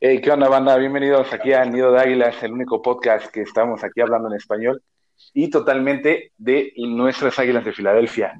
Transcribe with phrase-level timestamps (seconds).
[0.00, 0.76] ¿qué onda, banda?
[0.76, 4.82] Bienvenidos aquí a Nido de Águilas, el único podcast que estamos aquí hablando en español
[5.32, 8.38] y totalmente de nuestras Águilas de Filadelfia.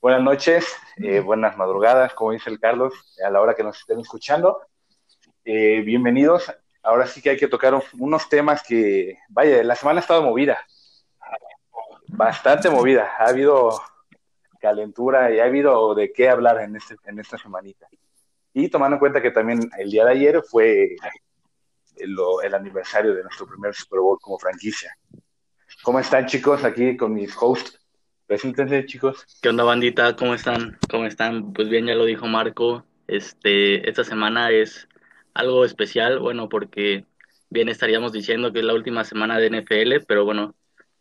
[0.00, 2.92] Buenas noches, eh, buenas madrugadas, como dice el Carlos,
[3.24, 4.60] a la hora que nos estén escuchando.
[5.44, 6.52] Eh, bienvenidos.
[6.82, 10.58] Ahora sí que hay que tocar unos temas que, vaya, la semana ha estado movida,
[12.08, 13.12] bastante movida.
[13.18, 13.80] Ha habido
[14.60, 17.88] calentura y ha habido de qué hablar en, este, en esta semanita.
[18.54, 20.96] Y tomando en cuenta que también el día de ayer fue
[21.96, 24.96] el, el aniversario de nuestro primer Super Bowl como franquicia.
[25.82, 26.64] ¿Cómo están, chicos?
[26.64, 27.78] Aquí con mis hosts.
[28.26, 29.24] Preséntense, chicos.
[29.40, 30.14] ¿Qué onda, bandita?
[30.16, 30.78] ¿Cómo están?
[30.90, 31.52] ¿Cómo están?
[31.52, 32.84] Pues bien, ya lo dijo Marco.
[33.06, 34.86] Este, esta semana es
[35.32, 37.06] algo especial, bueno, porque
[37.48, 40.54] bien estaríamos diciendo que es la última semana de NFL, pero bueno,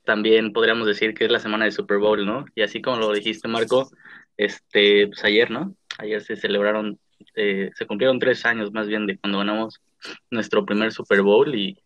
[0.06, 2.46] también podríamos decir que es la semana de Super Bowl, ¿no?
[2.56, 3.90] Y así como lo dijiste, Marco,
[4.38, 5.76] este, pues ayer, ¿no?
[5.98, 6.98] Ayer se celebraron,
[7.36, 9.82] eh, se cumplieron tres años más bien de cuando ganamos
[10.30, 11.78] nuestro primer Super Bowl y,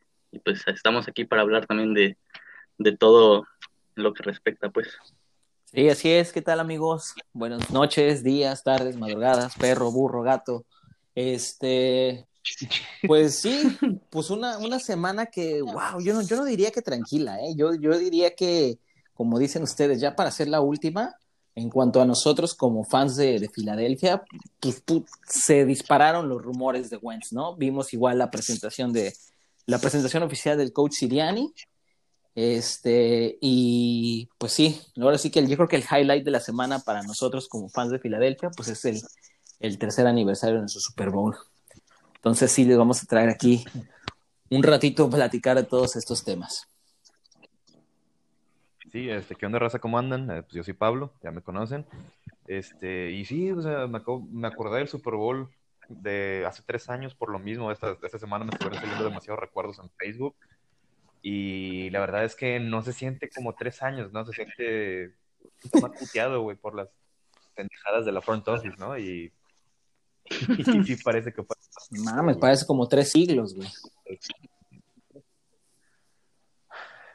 [0.46, 2.18] pues estamos aquí para hablar también de,
[2.78, 3.48] de todo
[3.96, 4.88] lo que respecta, pues.
[5.66, 6.32] Sí, así es.
[6.32, 7.14] ¿Qué tal, amigos?
[7.34, 10.66] Buenas noches, días, tardes, madrugadas, perro, burro, gato.
[11.16, 12.28] Este,
[13.08, 13.78] pues sí,
[14.10, 17.54] pues una, una semana que, wow, yo no, yo no diría que tranquila, ¿eh?
[17.56, 18.80] Yo, yo diría que,
[19.14, 21.16] como dicen ustedes, ya para ser la última,
[21.56, 24.24] en cuanto a nosotros como fans de, de Filadelfia,
[24.60, 27.56] pues, pues, se dispararon los rumores de Wentz, ¿no?
[27.56, 29.14] Vimos igual la presentación de,
[29.66, 31.54] la presentación oficial del coach Siriani,
[32.34, 36.80] este, y pues sí, ahora sí que yo creo que el highlight de la semana
[36.80, 39.02] para nosotros como fans de Filadelfia, pues es el,
[39.60, 41.36] el tercer aniversario de nuestro Super Bowl.
[42.16, 43.66] Entonces sí, les vamos a traer aquí
[44.50, 46.68] un ratito a platicar de todos estos temas.
[48.92, 49.80] Sí, este, ¿qué onda, raza?
[49.80, 50.30] ¿Cómo andan?
[50.30, 51.86] Eh, pues yo soy Pablo, ya me conocen.
[52.48, 55.50] Este, y sí, o sea, me, me acordé del Super Bowl
[55.88, 57.72] de hace tres años por lo mismo.
[57.72, 60.36] Esta, esta semana me estuvieron saliendo demasiados recuerdos en Facebook.
[61.22, 64.26] Y la verdad es que no se siente como tres años, ¿no?
[64.26, 65.14] Se siente
[65.82, 66.90] más puteado, güey, por las
[67.56, 68.98] pendejadas de la front office, ¿no?
[68.98, 69.32] Y,
[70.58, 71.56] y sí parece que fue.
[71.92, 73.70] Mames, parece como tres siglos, güey.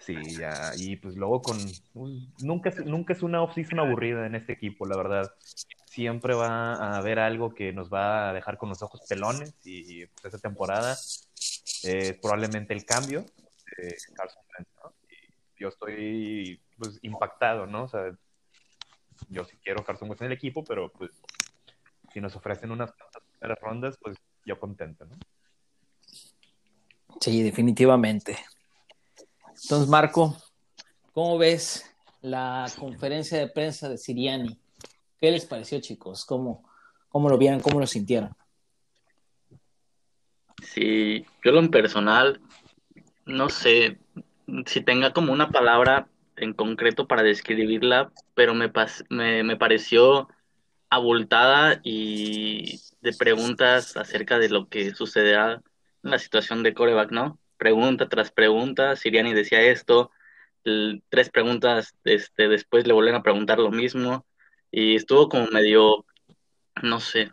[0.06, 1.58] Sí, ya, y pues luego con...
[2.38, 5.34] Nunca es, nunca es una off-season aburrida en este equipo, la verdad.
[5.86, 10.06] Siempre va a haber algo que nos va a dejar con los ojos pelones y
[10.06, 13.26] pues, esta temporada es probablemente el cambio
[13.76, 14.94] de Carson Wentz, ¿no?
[15.10, 17.82] Y yo estoy pues impactado, ¿no?
[17.82, 18.16] O sea,
[19.28, 21.10] yo sí quiero Carson Wentz en el equipo, pero pues
[22.12, 22.92] si nos ofrecen unas
[23.40, 25.16] primeras rondas, pues yo contento, ¿no?
[27.20, 28.38] Sí, definitivamente.
[29.62, 30.36] Entonces, Marco,
[31.12, 31.90] ¿cómo ves
[32.20, 34.58] la conferencia de prensa de Siriani?
[35.18, 36.24] ¿Qué les pareció, chicos?
[36.26, 36.68] ¿Cómo,
[37.08, 37.60] cómo lo vieron?
[37.60, 38.34] ¿Cómo lo sintieron?
[40.62, 42.40] Sí, yo lo en personal,
[43.24, 43.98] no sé
[44.66, 48.70] si tenga como una palabra en concreto para describirla, pero me,
[49.08, 50.28] me, me pareció
[50.90, 55.62] abultada y de preguntas acerca de lo que sucederá
[56.02, 57.38] en la situación de coreback, ¿no?
[57.56, 60.10] Pregunta tras pregunta, Siriani decía esto,
[61.08, 64.26] tres preguntas este, después le volvieron a preguntar lo mismo
[64.70, 66.04] y estuvo como medio,
[66.82, 67.30] no sé,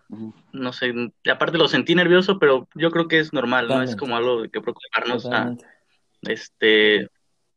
[0.51, 0.93] no sé,
[1.29, 3.81] aparte lo sentí nervioso, pero yo creo que es normal, ¿no?
[3.81, 5.25] Es como algo de que preocuparnos.
[5.25, 5.55] A,
[6.21, 7.09] este,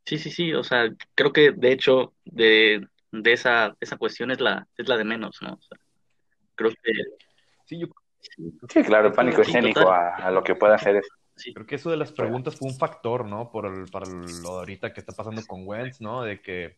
[0.04, 4.41] sí, sí, sí, o sea, creo que de hecho de, de esa, esa cuestión es
[4.41, 5.54] la, es la de menos, ¿no?
[5.54, 5.78] O sea,
[6.54, 6.93] creo que...
[7.66, 7.87] Sí, yo...
[8.69, 11.53] sí claro, el pánico escénico a, a, lo que pueda hacer es Sí.
[11.53, 13.51] Creo que eso de las preguntas fue un factor, ¿no?
[13.51, 16.23] Por el, para lo de ahorita que está pasando con Wentz, ¿no?
[16.23, 16.77] De que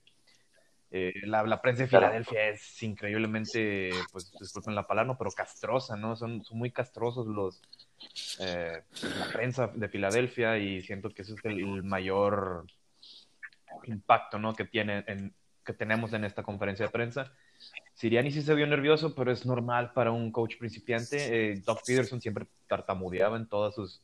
[0.91, 5.19] eh, la, la, prensa de Filadelfia es increíblemente, pues disculpen la palabra, ¿no?
[5.19, 6.17] pero castrosa, ¿no?
[6.17, 7.61] Son, son muy castrosos los,
[8.41, 8.83] eh,
[9.19, 12.67] la prensa de Filadelfia y siento que ese es el, el mayor
[13.85, 14.55] impacto, ¿no?
[14.55, 17.33] Que, tiene en, que tenemos en esta conferencia de prensa.
[17.93, 21.53] Siriani sí se vio nervioso, pero es normal para un coach principiante.
[21.53, 24.01] Eh, Doug Peterson siempre tartamudeaba en todas sus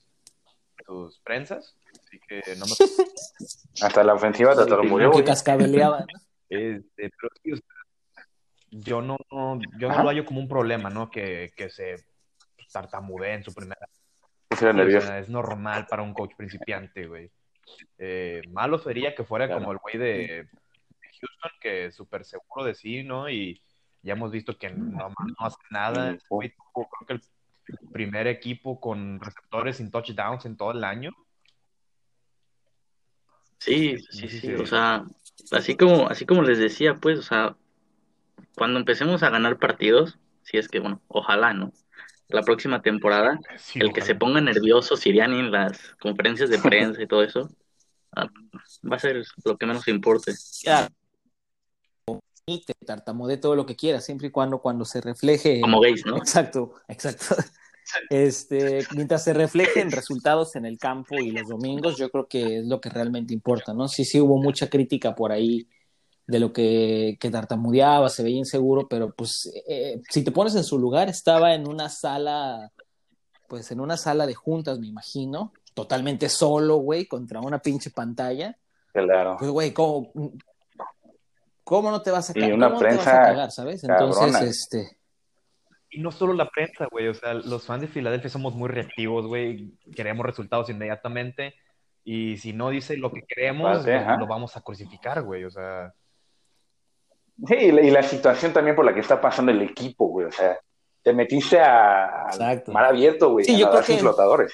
[0.85, 2.73] tus prensas, así que no me...
[3.83, 5.11] Hasta la ofensiva te lo murió.
[5.11, 6.07] Que cascabeleaba, ¿no?
[6.51, 8.27] Este, pero sí, o sea,
[8.71, 9.17] yo no,
[9.79, 11.11] yo no lo hallo como un problema, ¿no?
[11.11, 12.05] Que, que se
[12.71, 13.89] tartamudee en su primera.
[14.51, 17.31] O sea, es normal para un coach principiante, güey.
[17.99, 19.63] Eh, malo sería que fuera claro.
[19.63, 20.49] como el güey de
[21.01, 23.29] Houston, que es súper seguro de sí, ¿no?
[23.29, 23.61] Y
[24.03, 26.17] ya hemos visto que no, no hace nada.
[26.29, 27.21] Güey, creo que el
[27.93, 31.13] primer equipo con receptores sin touchdowns en todo el año.
[33.59, 35.05] Sí, sí, sí, sí, o sea,
[35.53, 37.57] así como, así como les decía, pues, o sea,
[38.57, 41.73] cuando empecemos a ganar partidos, si es que, bueno, ojalá, ¿no?
[42.29, 47.03] la próxima temporada, Sí, el que se ponga nervioso Siriani en las conferencias de prensa
[47.03, 47.51] y todo eso,
[48.17, 48.29] ah,
[48.91, 50.33] va a ser lo que menos importe.
[50.63, 50.89] Claro.
[52.47, 55.61] Y te tartamudee todo lo que quieras, siempre y cuando cuando se refleje.
[55.61, 56.17] Como gays, ¿no?
[56.17, 57.37] Exacto, exacto.
[58.09, 62.67] Este, mientras se reflejen resultados en el campo y los domingos, yo creo que es
[62.67, 63.89] lo que realmente importa, ¿no?
[63.89, 65.69] Sí, sí hubo mucha crítica por ahí
[66.27, 70.65] de lo que, que tartamudeaba, se veía inseguro, pero pues eh, si te pones en
[70.65, 72.73] su lugar, estaba en una sala,
[73.49, 78.57] pues en una sala de juntas, me imagino, totalmente solo, güey, contra una pinche pantalla.
[78.93, 79.37] Claro.
[79.39, 80.13] Pues, güey, ¿cómo,
[81.65, 83.83] ¿cómo no te vas a Y una ¿Cómo no te vas a prensa cagar, sabes?
[83.85, 84.41] Entonces, cabrona.
[84.49, 84.97] este,
[85.91, 89.27] Y no solo la prensa, güey, o sea, los fans de Filadelfia somos muy reactivos,
[89.27, 91.55] güey, queremos resultados inmediatamente
[92.05, 95.93] y si no dice lo que queremos, lo, vamos a crucificar, güey, o sea,
[97.49, 100.27] Sí, y la, y la situación también por la que está pasando el equipo, güey.
[100.29, 100.57] O sea,
[101.03, 102.71] te metiste a Exacto.
[102.71, 104.53] mar abierto, güey, Sí, a yo creo sin que- flotadores.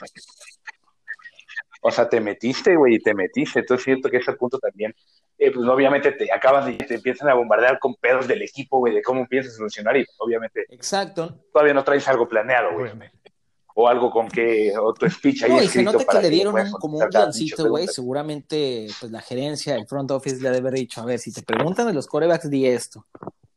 [1.82, 3.60] O sea, te metiste, güey, y te metiste.
[3.60, 4.94] Entonces, siento que ese punto también,
[5.42, 8.94] eh, pues obviamente te acabas de, te empiezan a bombardear con pedos del equipo, güey,
[8.94, 11.40] de cómo piensas solucionar y obviamente exacto.
[11.50, 12.82] todavía no traes algo planeado, güey.
[12.84, 13.18] obviamente.
[13.74, 16.54] O algo con que, o tu speech ahí No, y se nota que le dieron
[16.54, 17.86] un- como un guioncito, güey.
[17.88, 21.32] Seguramente, pues la gerencia, el front office le ha de haber dicho, a ver, si
[21.32, 23.06] te preguntan de los corebacks, di esto.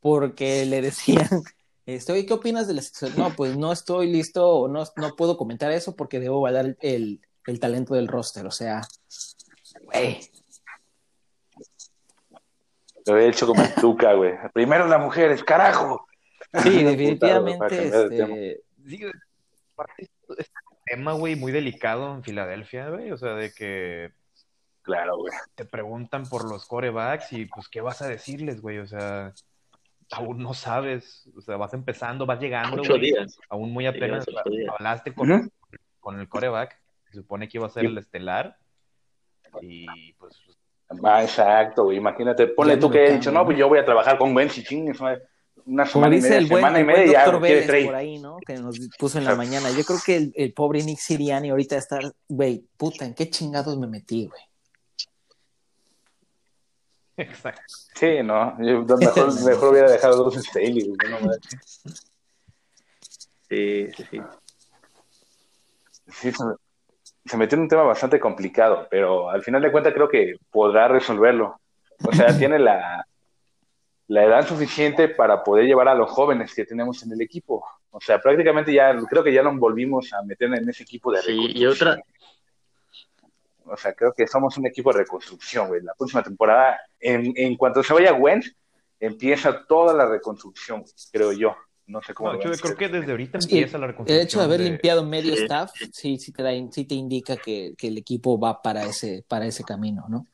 [0.00, 1.28] Porque le decían,
[1.86, 3.18] oye, ¿qué opinas de la situación?
[3.18, 7.20] No, pues no estoy listo, o no, no puedo comentar eso porque debo valorar el,
[7.46, 8.46] el talento del roster.
[8.46, 8.80] O sea,
[9.82, 10.20] güey.
[13.06, 14.34] Lo he hecho como el Tuca, güey.
[14.52, 16.06] Primero las mujeres, carajo.
[16.62, 18.62] Sí, definitivamente, este,
[19.72, 20.50] aparte, este
[20.86, 24.12] tema, güey, muy delicado en Filadelfia, güey, o sea, de que
[24.82, 25.32] Claro, güey.
[25.54, 28.78] te preguntan por los corebacks y pues, ¿qué vas a decirles, güey?
[28.78, 29.32] O sea,
[30.10, 33.38] aún no sabes, o sea, vas empezando, vas llegando, Ocho güey, días.
[33.48, 34.68] aún muy apenas días.
[34.78, 35.50] hablaste con,
[36.00, 38.58] con el coreback, se supone que iba a ser el estelar,
[39.62, 40.34] y pues,
[41.02, 41.96] Ah, exacto, güey.
[41.96, 44.64] Imagínate, ponle tú que cago, dicho, no, pues yo voy a trabajar con Wentz y
[44.64, 45.18] chingues, una-
[45.66, 47.40] una Como semana y media, el buen, semana y el buen media y ya doctor
[47.40, 47.84] quiere Vélez trade.
[47.86, 48.38] por ahí, ¿no?
[48.46, 49.70] Que nos puso en la mañana.
[49.70, 51.98] Yo creo que el, el pobre Nick Siriani ahorita está,
[52.28, 54.42] güey, puta, ¿en qué chingados me metí, güey?
[57.16, 57.62] exacto.
[57.94, 61.18] Sí, no, yo mejor, mejor hubiera dejado dos Staley, güey, no.
[63.48, 64.20] Sí, sí, sí.
[66.08, 66.32] Sí,
[67.24, 70.88] se, metió en un tema bastante complicado, pero al final de cuentas creo que podrá
[70.88, 71.60] resolverlo.
[72.04, 73.06] O sea, tiene la,
[74.08, 77.64] la edad suficiente para poder llevar a los jóvenes que tenemos en el equipo.
[77.90, 81.22] O sea, prácticamente ya, creo que ya nos volvimos a meter en ese equipo de
[81.22, 81.98] Sí, y otra,
[83.64, 85.80] O sea, creo que somos un equipo de reconstrucción, güey.
[85.80, 88.52] La próxima temporada, en, en cuanto se vaya Wentz,
[89.00, 91.56] empieza toda la reconstrucción, creo yo.
[91.86, 94.26] No sé cómo No, yo creo que desde ahorita Sí, empieza la El reconstrucción.
[94.26, 95.42] hecho de haber de- limpiado medio Sí.
[95.42, 99.24] staff, sí, sí te, da, sí te indica que, que el equipo va para ese,
[99.28, 100.26] para ese camino, ¿no?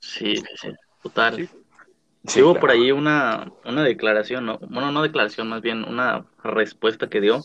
[0.00, 0.68] sí, sí, sí,
[1.02, 1.36] total.
[1.36, 1.48] Sí.
[2.26, 2.60] Sí, hubo claro.
[2.60, 4.58] por ahí una, una declaración, ¿no?
[4.58, 7.42] Bueno, no declaración, más bien una respuesta que dio.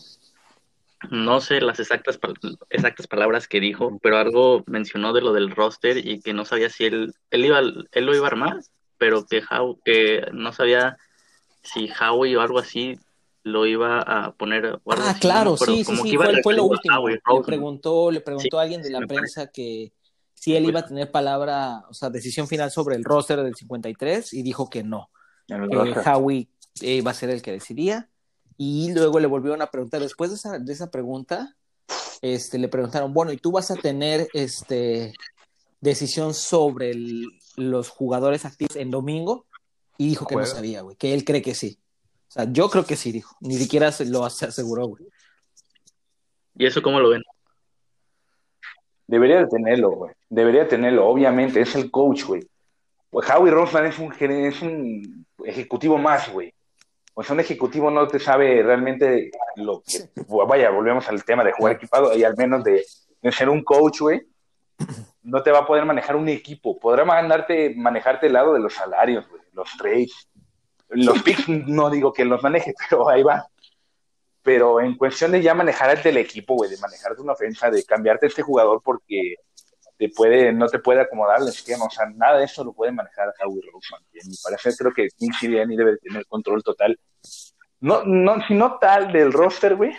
[1.10, 2.34] No sé las exactas, pal-
[2.70, 6.70] exactas palabras que dijo, pero algo mencionó de lo del roster y que no sabía
[6.70, 8.58] si él, él, iba, él lo iba a armar,
[8.98, 10.96] pero que, How- que no sabía
[11.64, 12.98] si Howie o algo así
[13.42, 14.80] lo iba a poner.
[14.86, 16.96] Ah, no claro, sí, sí, fue, fue lo último.
[16.98, 19.92] Howie Le preguntó, le preguntó a alguien de la prensa que
[20.34, 24.32] si él iba a tener palabra, o sea, decisión final sobre el roster del 53
[24.34, 25.10] y dijo que no,
[25.48, 26.06] roster.
[26.06, 26.48] Howie
[26.80, 28.08] eh, iba a ser el que decidía.
[28.56, 31.56] Y luego le volvieron a preguntar, después de esa, de esa pregunta,
[32.22, 35.12] este, le preguntaron, bueno, ¿y tú vas a tener este,
[35.80, 39.46] decisión sobre el- los jugadores activos en domingo?
[39.96, 41.78] Y dijo que no sabía, güey, que él cree que sí.
[42.28, 43.36] O sea, yo creo que sí, dijo.
[43.40, 45.04] Ni siquiera se lo se aseguró, güey.
[46.56, 47.22] ¿Y eso cómo lo ven?
[49.06, 50.12] Debería de tenerlo, güey.
[50.28, 51.60] Debería de tenerlo, obviamente.
[51.60, 52.42] Es el coach, güey.
[53.10, 56.52] Pues Howie Roseman es un, es un ejecutivo más, güey.
[57.14, 60.10] O sea, un ejecutivo no te sabe realmente lo que...
[60.48, 62.84] Vaya, volvemos al tema de jugar equipado y al menos de,
[63.22, 64.22] de ser un coach, güey.
[65.22, 66.78] No te va a poder manejar un equipo.
[66.80, 69.43] Podrá mandarte, manejarte el lado de los salarios, güey.
[69.54, 70.28] Los trades.
[70.88, 73.46] Los picks no digo que los maneje, pero ahí va.
[74.42, 78.26] Pero en cuestión de ya manejarte el equipo, güey, de manejarte una ofensa, de cambiarte
[78.26, 79.36] este jugador porque
[79.96, 82.92] te puede, no te puede acomodar el esquema, o sea, nada de eso lo puede
[82.92, 84.02] manejar Howie Roseman.
[84.02, 86.98] A mi parecer creo que Nick Sirianni debe tener control total.
[87.80, 89.92] No, no, si no tal del roster, güey,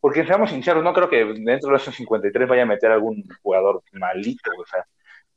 [0.00, 3.82] porque seamos sinceros, no creo que dentro de esos 53 vaya a meter algún jugador
[3.92, 4.86] malito, o sea,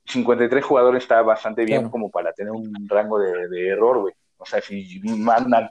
[0.05, 1.91] 53 jugadores está bastante bien Claro.
[1.91, 4.13] como para tener un rango de, de error, güey.
[4.37, 5.69] O sea, si mandan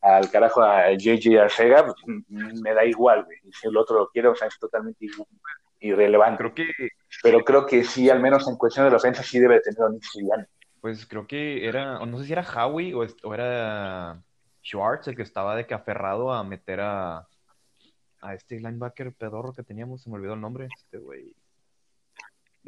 [0.00, 1.96] al carajo a JJ Arcega, pues,
[2.28, 3.38] me da igual, güey.
[3.44, 5.06] Y si el otro lo quiere, o sea, es totalmente
[5.80, 6.38] irrelevante.
[6.38, 6.66] Creo que,
[7.22, 10.00] Pero creo que sí, al menos en cuestión de la ofensa, sí debe tener un
[10.02, 10.44] Sirianni.
[10.80, 14.20] pues creo que era, o no sé si era Howie o, o era
[14.62, 17.26] Schwartz el que estaba de que aferrado a meter a,
[18.20, 21.32] a este linebacker pedorro que teníamos, se me olvidó el nombre, este güey,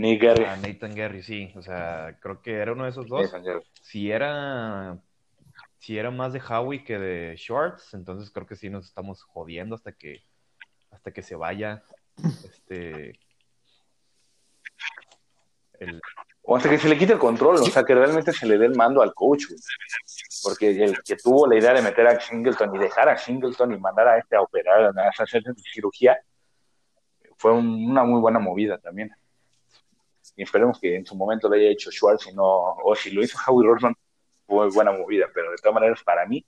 [0.01, 0.45] Ni Gary.
[0.45, 3.31] a Nathan Gary, sí, o sea, creo que era uno de esos dos.
[3.83, 4.97] Si era,
[5.77, 9.75] si era más de Howie que de Schwartz, entonces creo que sí nos estamos jodiendo
[9.75, 10.23] hasta que,
[10.91, 11.83] hasta que se vaya,
[12.45, 13.13] este,
[15.81, 16.01] el,
[16.45, 18.65] O hasta que se le quite el control, o sea, que realmente se le dé
[18.67, 19.61] el mando al coach, güey.
[20.43, 23.79] Porque el que tuvo la idea de meter a Singleton y dejar a Singleton y
[23.79, 25.43] mandar a este a operar, a hacer
[25.75, 26.19] cirugía,
[27.37, 29.11] fue un- una muy buena movida también.
[30.41, 32.45] Y esperemos que en su momento lo haya hecho Schwartz, y no,
[32.83, 33.95] o si lo hizo Howie Roseman,
[34.47, 36.43] fue buena movida, pero de todas maneras, para mí,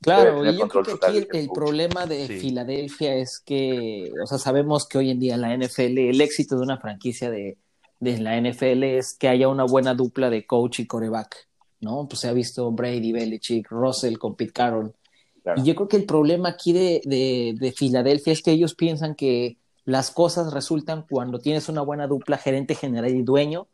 [0.00, 2.38] Claro, y yo creo control que total aquí el, problema de Sí.
[2.38, 6.56] Filadelfia es que, o sea, sabemos que hoy en día en la NFL, el éxito
[6.56, 7.58] de una franquicia de,
[8.00, 11.46] de la NFL es que haya una buena dupla de coach y coreback,
[11.80, 12.06] ¿no?
[12.08, 14.94] Pues se ha visto Brady, Belichick, Russell con Pete Carroll.
[15.42, 18.74] claro, Y yo creo que el problema aquí de, de, de Filadelfia es que ellos
[18.74, 23.68] piensan que las cosas resultan cuando tienes una buena dupla gerente general y dueño.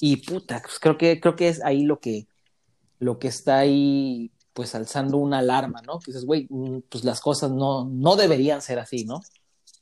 [0.00, 2.28] Y puta, pues creo que, creo que es ahí lo que,
[3.00, 5.98] lo que está ahí, pues alzando una alarma, ¿no?
[6.06, 9.20] Dices, güey, mm, pues las cosas no, no deberían ser así, ¿no?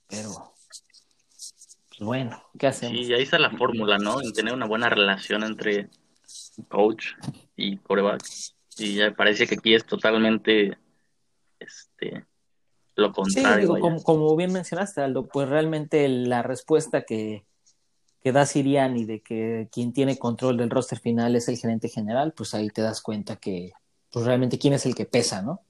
[0.08, 0.54] Pero,
[1.88, 2.96] pues bueno, ¿qué hacemos?
[2.96, 4.22] Sí, ahí está la fórmula, ¿no?
[4.22, 5.90] En tener una buena relación entre
[6.68, 7.08] coach
[7.54, 8.24] y coreback.
[8.78, 10.78] Y ya parece que aquí es totalmente
[11.58, 12.24] este
[12.96, 13.60] lo Sí, contrario.
[13.60, 13.82] digo, vaya.
[13.82, 17.44] como, como bien mencionaste, Aldo, pues realmente la respuesta que,
[18.22, 22.32] que da Siriani de que quien tiene control del roster final es el gerente general,
[22.36, 23.72] pues ahí te das cuenta que
[24.12, 25.62] pues realmente quién es el que pesa, ¿no?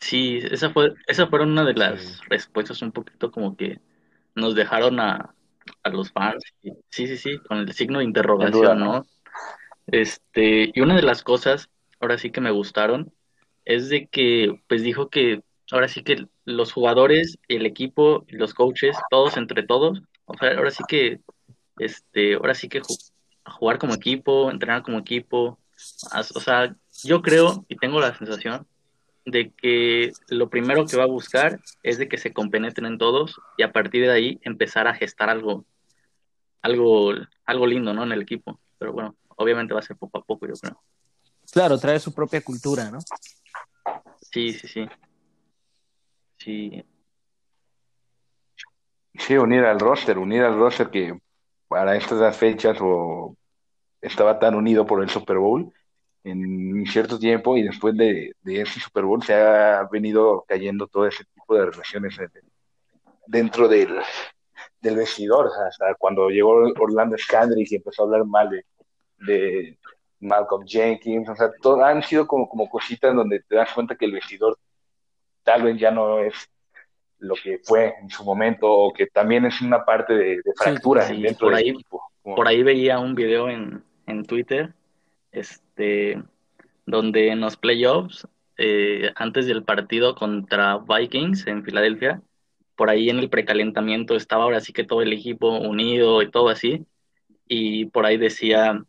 [0.00, 2.18] Sí, esa fue, esa fueron una de las Sí.
[2.28, 3.80] respuestas un poquito como que
[4.34, 5.34] nos dejaron a,
[5.82, 6.44] a los fans.
[6.90, 8.92] Sí, sí, sí, con el signo de interrogación, duda, ¿no?
[8.98, 9.06] ¿no?
[9.86, 11.70] Este, y una de las cosas,
[12.00, 13.12] ahora sí que me gustaron,
[13.64, 18.96] es de que, pues dijo que ahora sí que los jugadores, el equipo, los coaches,
[19.10, 21.20] todos entre todos, o sea, ahora sí que,
[21.78, 23.12] este, ahora sí que ju-
[23.46, 25.58] jugar como equipo, entrenar como equipo,
[26.34, 28.66] o sea, yo creo y tengo la sensación
[29.26, 33.62] de que lo primero que va a buscar es de que se compenetren todos y
[33.62, 35.64] a partir de ahí empezar a gestar algo,
[36.62, 37.12] algo,
[37.46, 38.04] algo lindo, ¿no?
[38.04, 38.60] En el equipo.
[38.78, 40.80] Pero bueno, obviamente va a ser poco a poco, yo creo.
[41.54, 42.98] Claro, trae su propia cultura, ¿no?
[44.20, 44.88] Sí, sí, sí.
[46.38, 46.84] Sí,
[49.16, 51.16] Sí, unir al roster, unir al roster que
[51.68, 53.36] para estas fechas o
[54.02, 55.72] estaba tan unido por el Super Bowl
[56.24, 61.06] en cierto tiempo y después de, de ese Super Bowl se ha venido cayendo todo
[61.06, 62.30] ese tipo de relaciones en-
[63.28, 63.96] dentro del,
[64.80, 68.66] del vestidor, hasta cuando llegó Orlando Scandrick y empezó a hablar mal de,
[69.18, 69.78] de
[70.20, 74.06] Malcolm Jenkins, o sea, todo, han sido como, como cositas donde te das cuenta que
[74.06, 74.58] el vestidor
[75.42, 76.34] tal vez ya no es
[77.18, 81.02] lo que fue en su momento o que también es una parte de, de fractura
[81.02, 82.02] sí, dentro por del ahí- equipo.
[82.22, 84.72] Como- por ahí veía un video en, en Twitter,
[85.32, 86.22] este,
[86.86, 92.22] donde en los playoffs, eh, antes del partido contra Vikings en Filadelfia,
[92.76, 96.48] por ahí en el precalentamiento estaba ahora sí que todo el equipo unido y todo
[96.48, 96.86] así,
[97.46, 98.82] y por ahí decía,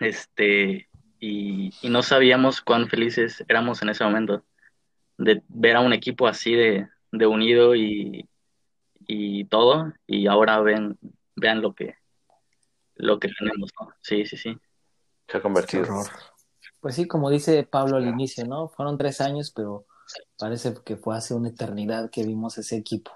[0.00, 0.88] este,
[1.18, 4.44] y, y no sabíamos cuán felices éramos en ese momento
[5.18, 8.28] de ver a un equipo así de, de unido y,
[9.06, 10.98] y todo, y ahora ven,
[11.36, 11.96] vean lo que,
[12.94, 13.90] lo que tenemos, ¿no?
[14.00, 14.58] Sí, sí, sí.
[15.28, 15.86] se ha convertido.
[16.80, 18.68] Pues sí, como dice Pablo al inicio, ¿no?
[18.68, 19.86] Fueron tres años, pero
[20.38, 23.12] parece que fue hace una eternidad que vimos ese equipo.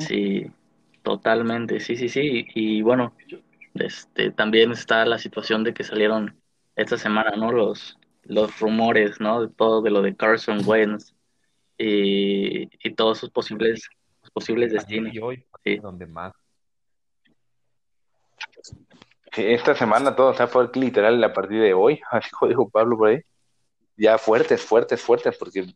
[0.00, 0.46] Sí,
[1.02, 2.46] totalmente, sí, sí, sí.
[2.54, 3.16] Y bueno,
[3.74, 6.40] este, también está la situación de que salieron
[6.76, 7.52] esta semana, ¿no?
[7.52, 9.42] Los, los rumores, ¿no?
[9.46, 11.14] De todo de lo de Carson Wentz
[11.78, 13.88] y, y todos sus posibles,
[14.22, 15.14] sus posibles destinos.
[15.14, 15.76] y hoy, Sí.
[15.76, 16.32] donde más.
[19.32, 22.96] Sí, esta semana todo se fue literal a partir de hoy, así como dijo Pablo
[22.98, 23.20] por ahí.
[23.96, 25.66] Ya fuertes, fuertes, fuertes, porque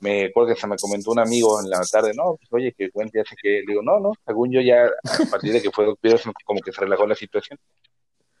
[0.00, 2.90] me acuerdo que se me comentó un amigo en la tarde, no, pues oye, que
[3.14, 5.94] ya sé que, le digo, no, no, según yo ya a partir de que fue
[5.96, 7.58] Peterson, como que se relajó la situación.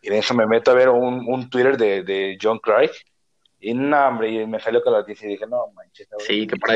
[0.02, 2.90] Y de eso me meto a ver un, un Twitter de, de John Craig,
[3.60, 6.10] y no, hombre, y me salió con la noticia y dije, no, manches.
[6.12, 6.72] ahora Sí, que está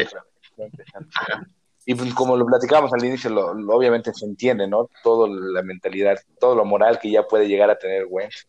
[0.64, 1.46] empezando.
[1.86, 4.88] Y pues como lo platicábamos al inicio, lo, lo- obviamente se entiende, ¿no?
[5.02, 8.46] Todo la mentalidad, todo lo moral que ya puede llegar a tener Wentz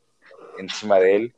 [0.57, 1.35] encima de él.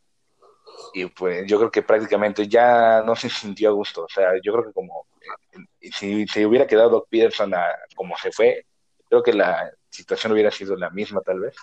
[0.94, 4.06] Y pues yo creo que prácticamente ya no se sintió a gusto.
[4.06, 5.08] O sea, yo creo que como
[5.82, 7.66] eh, si se hubiera quedado Doc Peterson a,
[7.96, 8.66] como se fue,
[9.10, 11.56] creo que la situación hubiera sido la misma tal vez.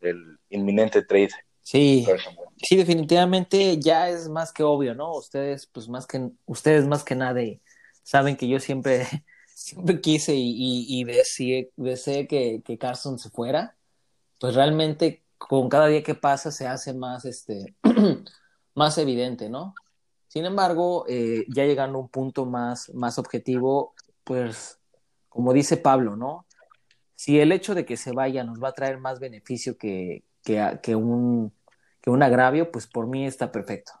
[0.00, 1.30] El inminente trade.
[1.62, 2.06] Sí,
[2.58, 5.12] sí, definitivamente ya es más que obvio, ¿no?
[5.14, 7.60] Ustedes, pues más que, ustedes más que nadie
[8.06, 9.04] saben que yo siempre,
[9.48, 13.76] siempre quise y, y, y deseé, deseé que, que Carson se fuera.
[14.38, 17.76] Pues realmente con cada día que pasa se hace más, este,
[18.74, 19.74] más evidente, ¿no?
[20.28, 24.78] Sin embargo, eh, ya llegando a un punto más, más objetivo, pues,
[25.28, 26.46] como dice Pablo, ¿no?
[27.14, 30.94] Si el hecho de que se vaya nos va a traer más beneficio que, que,
[30.94, 31.52] un,
[32.02, 33.92] que un agravio, pues por mí está perfecto.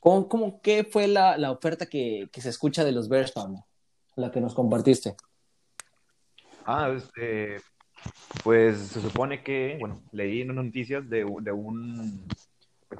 [0.00, 3.66] ¿Cómo, cómo qué fue la, la oferta que, que, se escucha de los Bears, Pablo?
[4.16, 5.16] La que nos compartiste.
[6.64, 7.56] Ah, este,
[8.42, 12.26] pues se supone que, bueno, leí en unas noticias de, de un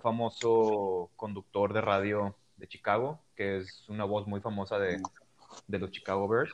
[0.03, 5.01] famoso conductor de radio de Chicago, que es una voz muy famosa de,
[5.67, 6.53] de los Chicago Bears,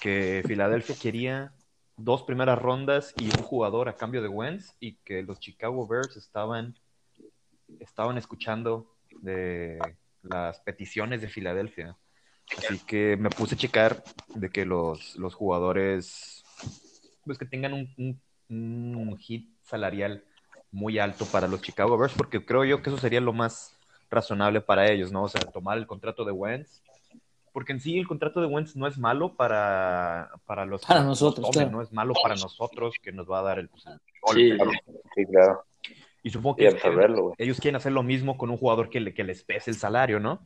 [0.00, 1.52] que Filadelfia quería
[1.96, 6.16] dos primeras rondas y un jugador a cambio de Wentz y que los Chicago Bears
[6.16, 6.76] estaban,
[7.80, 9.78] estaban escuchando de
[10.22, 11.96] las peticiones de Filadelfia.
[12.56, 14.02] Así que me puse a checar
[14.34, 16.44] de que los, los jugadores
[17.28, 20.24] pues que tengan un, un, un hit salarial
[20.70, 23.76] muy alto para los Chicago Bears, porque creo yo que eso sería lo más
[24.10, 25.24] razonable para ellos, ¿no?
[25.24, 26.82] O sea, tomar el contrato de Wentz,
[27.52, 31.46] porque en sí el contrato de Wentz no es malo para, para los para nosotros,
[31.46, 31.70] los claro.
[31.70, 34.00] no es malo para nosotros, que nos va a dar el, pues, el
[34.34, 34.78] sí, golpe.
[35.14, 35.64] Sí, claro.
[36.22, 39.00] Y supongo que ellos quieren, verlo, ellos quieren, hacer lo mismo con un jugador que,
[39.00, 40.40] le, que les pese el salario, ¿no?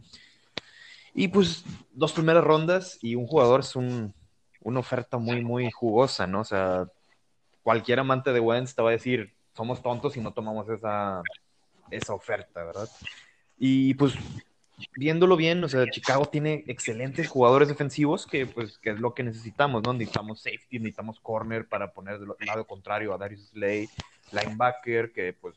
[1.15, 4.15] Y pues dos primeras rondas y un jugador es un,
[4.63, 6.41] una oferta muy, muy jugosa, ¿no?
[6.41, 6.87] O sea,
[7.63, 11.23] cualquier amante de Wentz te va a decir, somos tontos y no tomamos esa,
[11.91, 12.89] esa oferta, ¿verdad?
[13.59, 14.15] Y pues,
[14.97, 19.23] viéndolo bien, o sea, Chicago tiene excelentes jugadores defensivos que, pues, que es lo que
[19.23, 19.93] necesitamos, ¿no?
[19.93, 23.89] Necesitamos safety, necesitamos corner para poner del lado contrario a Darius Slay,
[24.33, 25.57] linebacker, que, pues,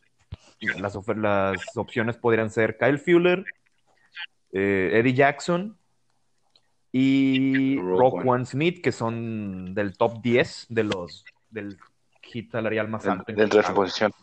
[0.78, 3.46] las, las opciones podrían ser Kyle Fuller,
[4.52, 5.78] eh, Eddie Jackson,
[6.97, 11.77] y Roquan Smith, que son del top 10 de los del
[12.21, 13.34] hit salarial más alto.
[13.34, 14.13] Dentro de su posición.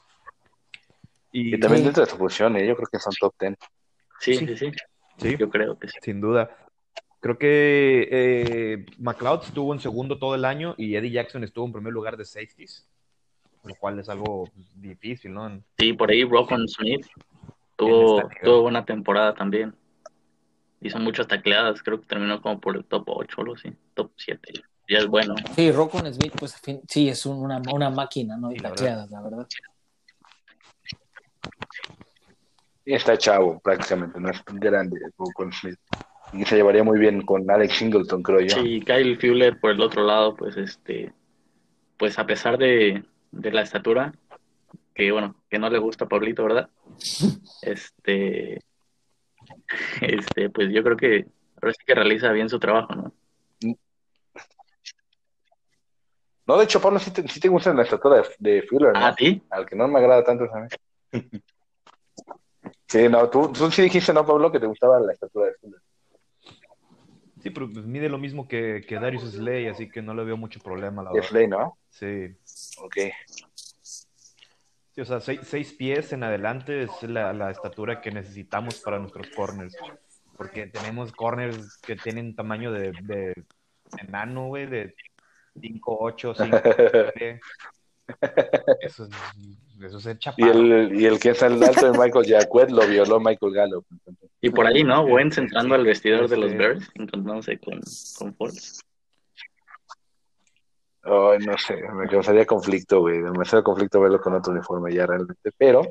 [1.32, 1.84] Y, y también sí.
[1.84, 3.56] dentro de su posición, eh, yo creo que son top 10.
[4.20, 4.72] Sí, sí, sí,
[5.18, 5.36] sí.
[5.36, 5.98] Yo creo que sí.
[6.00, 6.56] Sin duda.
[7.20, 11.72] Creo que eh, McLeod estuvo en segundo todo el año y Eddie Jackson estuvo en
[11.74, 12.88] primer lugar de safeties,
[13.64, 15.62] lo cual es algo difícil, ¿no?
[15.76, 17.06] Sí, por ahí Roquan Smith
[17.76, 19.74] tuvo, tuvo buena temporada también
[20.82, 24.52] hizo muchas tacleadas, creo que terminó como por el top 8 o sí, top 7.
[24.88, 25.34] Ya es bueno.
[25.54, 28.48] Sí, Rocco Smith, pues sí, es una, una máquina, ¿no?
[28.48, 29.46] De sí, tacleadas, la verdad.
[32.84, 35.78] Y está chavo, prácticamente, no es grande Rocco Smith.
[36.32, 38.62] Y se llevaría muy bien con Alex Singleton, creo yo.
[38.62, 41.12] Sí, Kyle Fuller por el otro lado, pues este,
[41.98, 44.12] pues a pesar de, de la estatura,
[44.94, 46.68] que bueno, que no le gusta a Pablito, ¿verdad?
[47.62, 48.60] Este,
[50.00, 51.26] este, pues yo creo que
[51.60, 53.12] ahora sí que realiza bien su trabajo, ¿no?
[56.44, 59.06] No, de hecho, Pablo, sí te, sí te gusta la estatura de, de Fuller, ¿no?
[59.06, 59.40] ¿Ah, sí?
[59.50, 61.40] Al que no me agrada tanto es a mí.
[62.86, 65.80] sí, no, tú, tú sí dijiste, ¿no, Pablo, que te gustaba la estatura de Fuller?
[67.42, 70.36] Sí, pero pues mide lo mismo que, que Darius Slay, así que no le veo
[70.36, 71.28] mucho problema, la verdad.
[71.28, 71.76] Slay, ¿no?
[71.90, 72.36] Sí.
[72.78, 72.96] Ok.
[74.94, 78.98] Sí, o sea, seis, seis, pies en adelante es la, la, estatura que necesitamos para
[78.98, 79.74] nuestros corners.
[80.36, 83.32] Porque tenemos corners que tienen tamaño de, de
[83.98, 84.94] enano, güey, de
[85.60, 87.40] 5, 8, 5, 9.
[88.80, 89.10] Eso es,
[89.80, 92.86] eso es el y el, y el que es el alto de Michael Jacquet lo
[92.86, 93.86] violó Michael Gallup.
[94.40, 95.02] Y por ahí, ¿no?
[95.04, 97.80] Wentz entrando al vestidor de los Bears, encontrándose con,
[98.18, 98.80] con Foles.
[101.04, 105.50] Oh, no sé, me causaría conflicto, güey, demasiado conflicto verlo con otro uniforme ya realmente,
[105.58, 105.82] pero,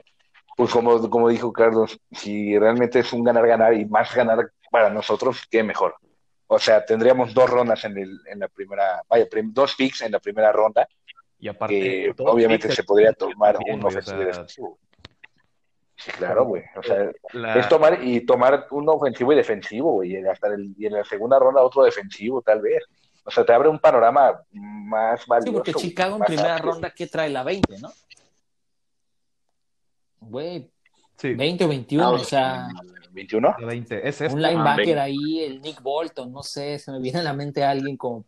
[0.55, 5.45] pues como, como dijo Carlos, si realmente es un ganar-ganar y más ganar para nosotros,
[5.51, 5.95] qué mejor.
[6.47, 10.13] O sea, tendríamos dos rondas en, el, en la primera, vaya, prim, dos picks en
[10.13, 10.87] la primera ronda,
[11.39, 14.77] y aparte, que obviamente se podría tomar un ofensivo y defensivo.
[15.95, 16.63] Sí, claro, güey.
[16.75, 17.55] O sea, la...
[17.55, 20.13] es tomar y tomar un ofensivo y defensivo, güey.
[20.13, 22.83] Y hasta el, y en la segunda ronda otro defensivo, tal vez.
[23.23, 25.51] O sea, te abre un panorama más valioso.
[25.51, 26.73] Sí, porque Chicago en primera amplio.
[26.73, 27.29] ronda, ¿qué trae?
[27.29, 27.91] La 20, ¿no?
[30.21, 30.71] Güey,
[31.17, 31.33] sí.
[31.33, 32.67] 20 o 21, ah, o sea...
[33.13, 33.59] ¿21?
[33.59, 34.35] La 20, es esto.
[34.35, 37.63] Un linebacker ah, ahí, el Nick Bolton, no sé, se me viene a la mente
[37.63, 38.25] alguien como...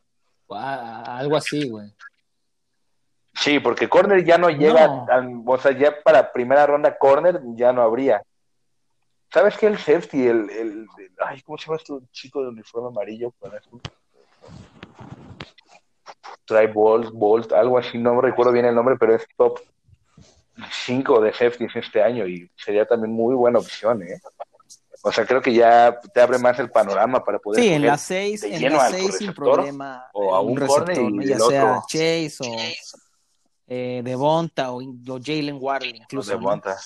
[0.50, 1.92] Ah, algo así, güey.
[3.34, 5.44] Sí, porque corner ya no llega, no.
[5.48, 8.22] O sea, ya para primera ronda corner ya no habría.
[9.32, 9.66] ¿Sabes qué?
[9.66, 10.88] El safety, el, el,
[11.26, 13.32] ay, ¿cómo se llama este chico de uniforme amarillo?
[13.40, 13.82] Con eso?
[16.46, 19.60] Try Bolt, Bolt, algo así, no me recuerdo bien el nombre, pero es top
[20.86, 24.20] 5 de safeties este año y sería también muy buena opción, ¿eh?
[25.06, 27.62] O sea, creo que ya te abre más el panorama para poder.
[27.62, 30.06] Sí, en las 6, en las 6 sin problema.
[30.14, 31.86] O a un, receptor, y ya el sea otro.
[31.90, 32.56] Chase o
[33.68, 36.32] eh, Devonta o, o Jalen Waddle incluso.
[36.32, 36.78] Devonta.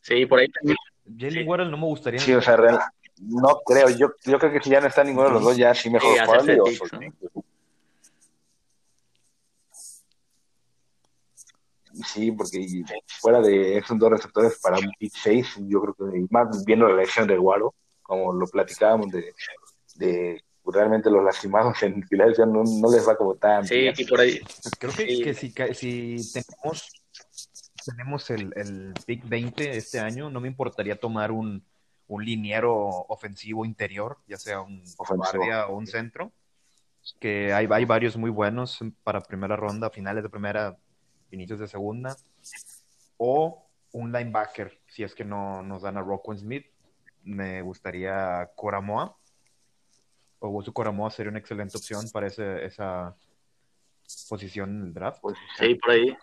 [0.00, 0.76] Sí, por ahí también.
[1.16, 2.18] Jalen Waddle no me gustaría.
[2.18, 2.80] Sí, o sea, real-
[3.20, 3.88] no creo.
[3.90, 6.12] Yo, yo creo que si ya no está ninguno de los dos, ya sí mejor
[6.14, 6.64] Sí, Farley o.
[12.04, 12.64] Sí, porque
[13.20, 16.86] fuera de esos dos receptores para un pick 6, yo creo que y más viendo
[16.86, 19.32] la elección de Guaro, como lo platicábamos de,
[19.96, 23.94] de realmente los lastimados en Filadelfia no, no les va como tan Sí, bien.
[23.96, 24.38] y por ahí.
[24.78, 25.22] Creo que, Sí.
[25.22, 25.34] que
[25.74, 26.92] si, si tenemos,
[27.84, 31.64] tenemos el, el pick 20 este año, no me importaría tomar un,
[32.08, 32.74] un liniero
[33.08, 35.16] ofensivo interior, ya sea un Ofensivo.
[35.16, 36.32] guardia o un centro,
[37.20, 40.76] que hay, hay varios muy buenos para primera ronda, finales de primera,
[41.30, 42.16] inicios de segunda,
[43.18, 46.66] o un linebacker, si es que no nos dan a Rockwell Smith,
[47.24, 49.16] me gustaría Coramoa,
[50.40, 53.14] o su Coramoa sería una excelente opción para ese- esa
[54.28, 55.20] posición en el draft.
[55.20, 56.16] Pues, Sí, por ahí.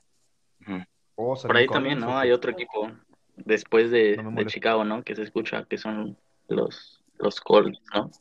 [1.16, 2.18] O Por ahí también, ¿no?
[2.18, 2.90] Hay otro equipo
[3.38, 4.44] después de, No.
[4.46, 5.04] Chicago, ¿no?
[5.04, 6.18] Que se escucha que son
[6.48, 8.12] los, los Colts, ¿no?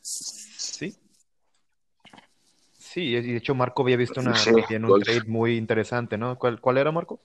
[0.00, 0.96] Sí.
[2.78, 5.06] Sí, y de hecho Marco había visto una, Sí, también un Colts.
[5.06, 6.38] trade muy interesante, ¿no?
[6.38, 7.20] ¿Cuál, cuál era, Marco?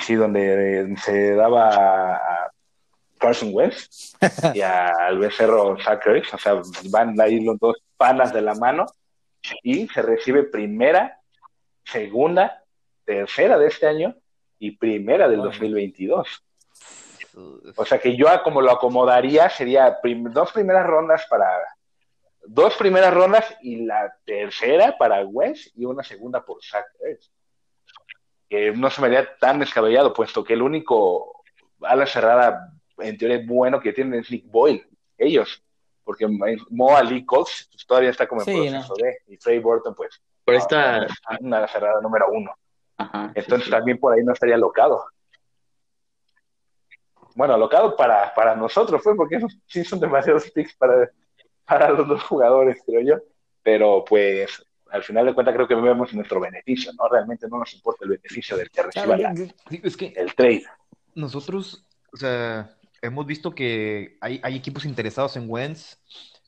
[0.00, 2.50] Sí, donde eh, se daba a,
[3.18, 4.14] Carson Wentz
[4.54, 8.86] y al becerro Zach Ertz, o sea, van ahí los dos panas de la mano
[9.62, 11.20] y se recibe primera,
[11.84, 12.62] segunda,
[13.04, 14.14] tercera de este año
[14.66, 15.46] y primera del Wow.
[15.46, 16.44] 2022.
[17.76, 21.48] O sea que yo como lo acomodaría sería prim- dos primeras rondas para
[22.46, 27.30] dos primeras rondas y la tercera para Wentz y una segunda por Zach Ertz.
[28.48, 31.42] Que no se me haría tan descabellado, puesto que el único
[31.80, 34.86] ala cerrada en teoría bueno que tienen es Nick Boyle,
[35.18, 35.60] ellos,
[36.04, 36.26] porque
[36.70, 40.22] Mo Ali Cox pues, todavía está como en Sí, proceso de, y Trey Burton pues
[40.44, 41.06] Por esta.
[41.40, 42.54] una cerrada número uno.
[42.96, 43.70] Ajá, Entonces sí.
[43.70, 45.04] también por ahí no estaría locado.
[47.34, 51.10] Bueno, locado para, para nosotros fue porque esos sí son demasiados picks para,
[51.64, 53.22] para los dos jugadores, creo yo.
[53.62, 57.08] Pero pues al final de cuentas creo que vemos nuestro beneficio, ¿no?
[57.08, 60.64] Realmente no nos importa el beneficio del que reciba la- Sí, Es que el trade.
[61.14, 65.98] nosotros, o sea, hemos visto que hay, hay equipos interesados en Wentz.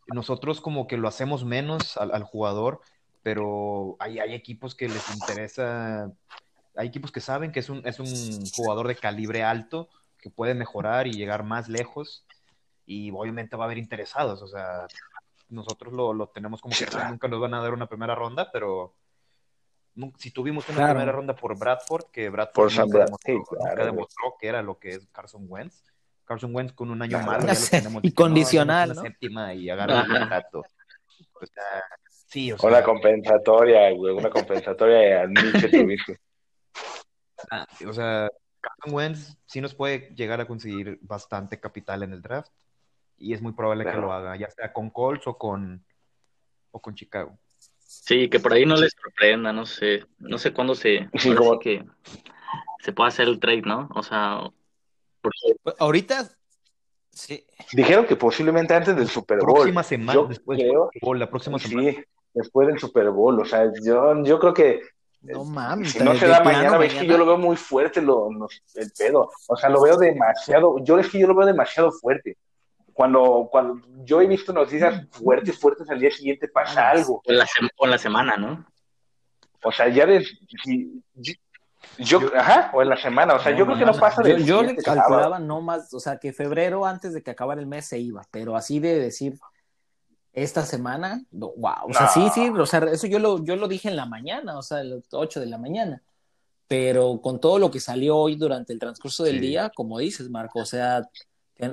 [0.08, 2.80] Nosotros como que lo hacemos menos al, al jugador,
[3.26, 6.12] pero hay, hay equipos que les interesa,
[6.76, 10.54] hay equipos que saben que es un, es un jugador de calibre alto, que puede
[10.54, 12.24] mejorar y llegar más lejos,
[12.86, 14.86] y obviamente va a haber interesados, o sea,
[15.48, 18.94] nosotros lo, lo tenemos como que nunca nos van a dar una primera ronda, pero
[20.18, 20.92] si tuvimos una Claro.
[20.92, 23.86] primera ronda por Bradford, que Bradford nunca Brad- demostró, sí, nunca claro, güey.
[23.86, 25.82] demostró que era lo que es Carson Wentz.
[26.24, 27.26] Carson Wentz con un año Claro.
[27.26, 30.18] malo ya lo tenemos Y no, condicional, y agarra Ajá.
[30.20, 30.62] contrato.
[31.40, 31.82] O sea,
[32.26, 36.12] sí, o sea, Una compensatoria, güey, una compensatoria a Mitchell Trubisky.
[37.50, 38.28] ah, o sea,
[38.60, 42.50] Carson Wentz sí nos puede llegar a conseguir bastante capital en el draft
[43.18, 45.84] y es muy probable que lo haga, ya sea con Colts o con
[46.70, 47.38] o con Chicago.
[47.78, 50.04] Sí, que por ahí no les sorprenda, no sé.
[50.18, 51.08] No sé cuándo se.
[51.18, 51.84] Sí, como- que
[52.82, 53.88] se puede hacer el trade, ¿no?
[53.94, 54.40] O sea,
[55.22, 56.28] porque Pues, Ahorita,
[57.10, 57.46] sí.
[57.72, 59.54] Dijeron que posiblemente antes del Super Bowl.
[59.54, 61.90] Próxima semana, Yo después del creo, Super Bowl, la próxima semana.
[61.92, 62.04] sí,
[62.36, 63.40] después del Super Bowl.
[63.40, 64.80] O sea, yo, yo creo que
[65.22, 65.90] No mames.
[65.92, 68.28] si no de- se de da mañana, ves que yo lo veo muy fuerte lo,
[68.74, 69.30] el pedo.
[69.48, 72.36] O sea, lo veo demasiado, yo es que yo lo veo demasiado fuerte.
[72.92, 77.16] Cuando, cuando yo he visto noticias fuertes, fuertes, al día siguiente pasa algo.
[77.16, 78.64] o en la, sem- o en la semana, ¿no?
[79.62, 80.24] O sea, ya de,
[80.64, 81.02] si-
[81.98, 83.34] yo, ajá, o en la semana.
[83.34, 85.38] O sea, yo creo que no pasa Yo, del yo le calculaba sábado.
[85.44, 88.56] no más, o sea, que febrero antes de que acabara el mes se iba, pero
[88.56, 89.38] así de decir
[90.36, 92.08] esta semana, wow, o sea, No.
[92.12, 94.78] sí, sí, o sea, eso yo lo, yo lo dije en la mañana, o sea,
[94.78, 96.02] a las 8 de la mañana,
[96.68, 99.40] pero con todo lo que salió hoy durante el transcurso del Sí.
[99.40, 101.08] día, como dices, Marco, o sea,
[101.54, 101.64] que-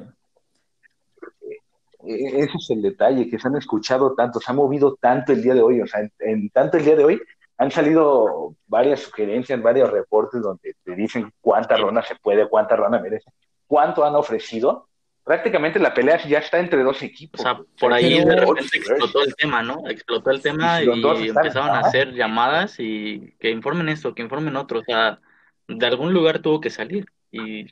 [2.05, 5.41] E- Ese es el detalle, que se han escuchado tanto, se ha movido tanto el
[5.41, 7.21] día de hoy, o sea, en, en tanto el día de hoy
[7.57, 12.99] han salido varias sugerencias, varios reportes donde te dicen cuánta ronda se puede, cuánta ronda
[12.99, 13.29] merece,
[13.67, 14.87] cuánto han ofrecido.
[15.23, 17.41] Prácticamente la pelea ya está entre dos O equipos.
[17.41, 19.87] sea, por ahí de repente explotó el tema, ¿no?
[19.87, 20.89] Explotó el tema Y y
[21.27, 24.79] están- empezaron a hacer llamadas y que informen esto, que informen otro.
[24.79, 25.19] O sea,
[25.67, 27.05] de algún lugar tuvo que salir.
[27.31, 27.67] Y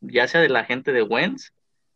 [0.00, 1.52] ya sea de la gente de Wentz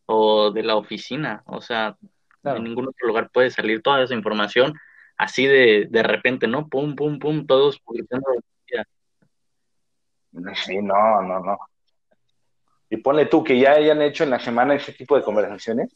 [0.07, 1.43] o de la oficina.
[1.47, 1.97] O sea,
[2.45, 4.75] en ningún otro lugar puede salir toda esa información
[5.17, 6.69] así de, de repente, ¿no?
[6.69, 8.27] Pum, pum, pum, todos publicando.
[10.55, 11.59] Sí, no, no, no.
[12.93, 15.95] Y ponle tú que ya hayan hecho en la semana ese tipo de conversaciones,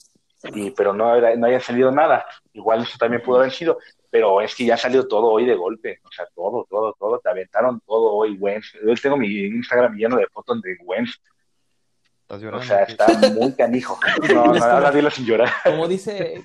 [0.55, 2.25] y, pero no, no haya salido nada.
[2.55, 3.77] Igual eso también pudo haber sido,
[4.09, 6.01] pero es que ya salió todo hoy de golpe.
[6.03, 7.19] O sea, todo, todo, todo.
[7.19, 8.73] Te aventaron todo hoy, Wentz.
[8.83, 11.21] Yo tengo mi Instagram lleno de fotos de Wentz.
[12.29, 14.01] O sea, está muy canijo.
[14.35, 15.51] No, no, ahora dilo sin llorar.
[15.65, 16.43] Como dice.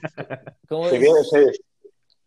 [0.68, 1.52] Como dice...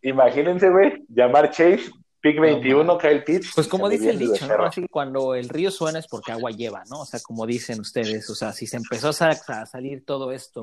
[0.01, 1.91] Imagínense, güey, llamar Chase,
[2.25, 3.53] Pick 21, Kyle Pitts.
[3.55, 4.65] Pues como dice el dicho, ¿no?
[4.65, 7.01] Así cuando el río suena es porque agua lleva, ¿no?
[7.01, 10.63] O sea, como dicen ustedes, o sea, si se empezó a, salir todo esto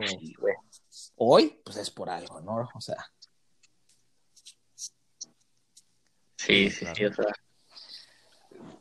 [1.17, 2.67] hoy, pues es por algo, ¿no?
[2.73, 2.97] O sea.
[6.35, 7.31] Sí, sí, sí, o sea.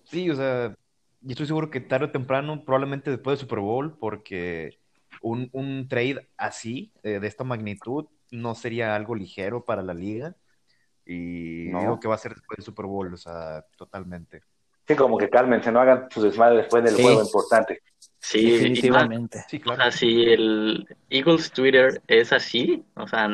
[0.05, 0.75] Sí, o sea,
[1.21, 4.79] y estoy seguro que tarde o temprano, probablemente después del Super Bowl, porque
[5.21, 10.35] un, un trade así, eh, de esta magnitud, no sería algo ligero para la liga.
[11.07, 11.81] Y no.
[11.81, 14.43] digo que va a ser después del Super Bowl, o sea, totalmente.
[14.87, 17.83] Sí, como que cálmense, no hagan sus desmadres después del juego importante.
[18.19, 19.45] Sí, definitivamente.
[19.49, 19.81] Sí, claro.
[19.81, 23.29] O sea, si el Eagles Twitter es así, o sea,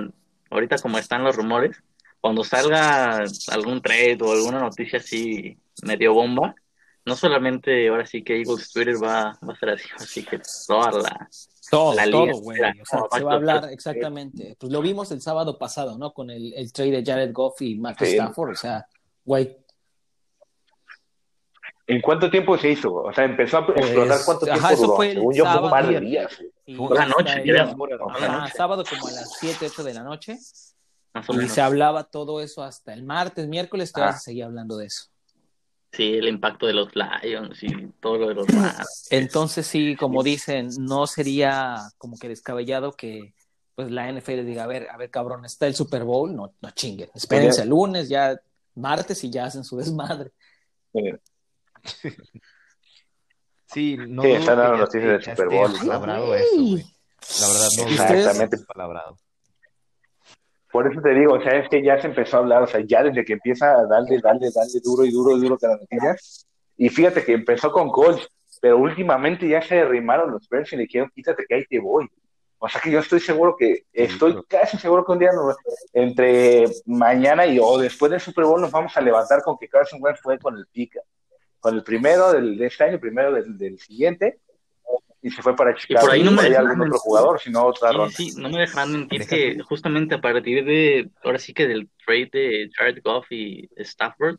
[0.50, 1.82] ahorita como están los rumores,
[2.20, 6.54] cuando salga algún trade o alguna noticia así medio bomba,
[7.06, 10.90] no solamente ahora sí que Eagles Twitter va, va a ser así, así que toda
[10.90, 11.28] la,
[11.70, 12.60] todo, todo, güey.
[12.60, 14.56] O sea, se va a hablar exactamente.
[14.58, 16.12] Pues lo vimos el sábado pasado, ¿no?
[16.12, 18.50] Con el, el trade de Jared Goff y Matt Stafford.
[18.50, 18.86] O sea,
[19.24, 19.56] güey.
[21.86, 22.92] ¿En cuánto tiempo se hizo?
[22.92, 24.96] O sea, empezó a pues, explotar cuánto tiempo ajá, duró.
[24.96, 26.36] Fue Según yo, fue un par de días.
[26.76, 30.36] Fue la noche, era, sábado como a las 7, 8 de la noche.
[31.40, 34.18] Y se hablaba todo eso hasta el martes, miércoles, todavía ah.
[34.18, 35.06] se seguía hablando de eso.
[35.96, 39.08] Sí, el impacto de los Lions y todo lo de los Rams.
[39.10, 43.32] Entonces sí, como dicen, no sería como que descabellado que
[43.74, 46.70] pues la NFL diga, a ver, a ver, cabrón, está el Super Bowl, no, no
[46.72, 48.38] chinguen, espérense el lunes, ya
[48.74, 50.32] martes y ya hacen su desmadre.
[53.72, 54.22] Sí, no.
[54.22, 55.72] Sí, están dando noticias del Super Bowl.
[55.72, 56.34] ¿no?
[56.34, 56.84] eso, güey.
[57.40, 57.88] La verdad, no.
[57.88, 58.58] Exactamente.
[58.58, 59.16] Palabrado.
[60.76, 62.82] Por eso te digo, o sea, es que ya se empezó a hablar, o sea,
[62.86, 66.14] ya desde que empieza a darle, darle, darle duro y duro y duro cada noticia.
[66.76, 68.28] Y fíjate que empezó con Colts,
[68.60, 72.06] pero últimamente ya se derrimaron los Bears y le dijeron, quítate que ahí te voy.
[72.58, 75.30] O sea que yo estoy seguro que, estoy casi seguro que un día
[75.94, 79.98] entre mañana y o después del Super Bowl nos vamos a levantar con que Carson
[80.02, 81.00] Wentz fue con el pica,
[81.58, 84.40] con el primero del, de este año, el primero del, del siguiente,
[85.22, 86.00] y se fue para Chicago.
[86.00, 88.14] Y por ahí no me hay algún otro jugador, sino otra sí, ronda.
[88.14, 92.30] Sí, no me dejarán mentir que justamente a partir de, ahora sí que del trade
[92.32, 94.38] de Jared Goff y Stafford,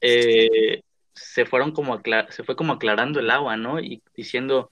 [0.00, 0.82] eh,
[1.14, 3.80] se fueron como se fue como aclarando el agua, ¿no?
[3.80, 4.70] Y diciendo,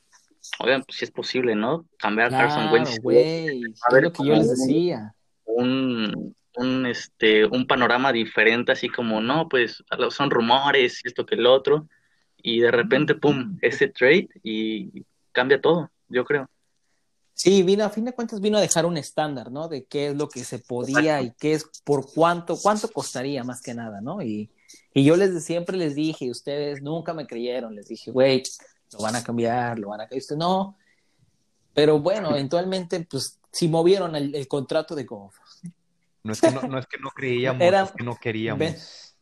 [0.59, 1.87] oigan, pues si es posible, ¿no?
[1.99, 3.01] Cambiar a Carson Wentz.
[3.01, 5.15] Güey, es lo que yo les decía.
[5.47, 11.47] Un, un, este, un panorama diferente, así como, no, pues son rumores, esto que el
[11.47, 11.89] otro,
[12.37, 16.49] y de repente, pum, ese trade y cambia todo, yo creo.
[17.35, 19.69] Sí, vino, a fin de cuentas vino a dejar un estándar, ¿no?
[19.69, 23.61] De qué es lo que se podía y qué es, por cuánto, cuánto costaría más
[23.61, 24.23] que nada, ¿no?
[24.23, 24.51] Y,
[24.95, 28.45] y yo les siempre les dije, ustedes nunca me creyeron, les dije, güey,
[28.93, 30.79] lo van a cambiar, lo van a cambiar, usted no.
[31.75, 35.37] Pero bueno, eventualmente, pues, si movieron el, contrato de Goff.
[36.23, 39.14] No es que no, no, es que no creíamos, es que no queríamos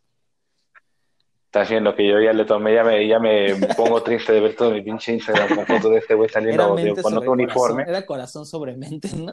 [1.53, 4.57] está haciendo que yo ya le tomé, ya me, ya me pongo triste de ver
[4.57, 7.85] todo mi pinche Instagram con fotos de este güey saliendo con otro uniforme.
[7.87, 9.31] Era corazón sobre mente, ¿no?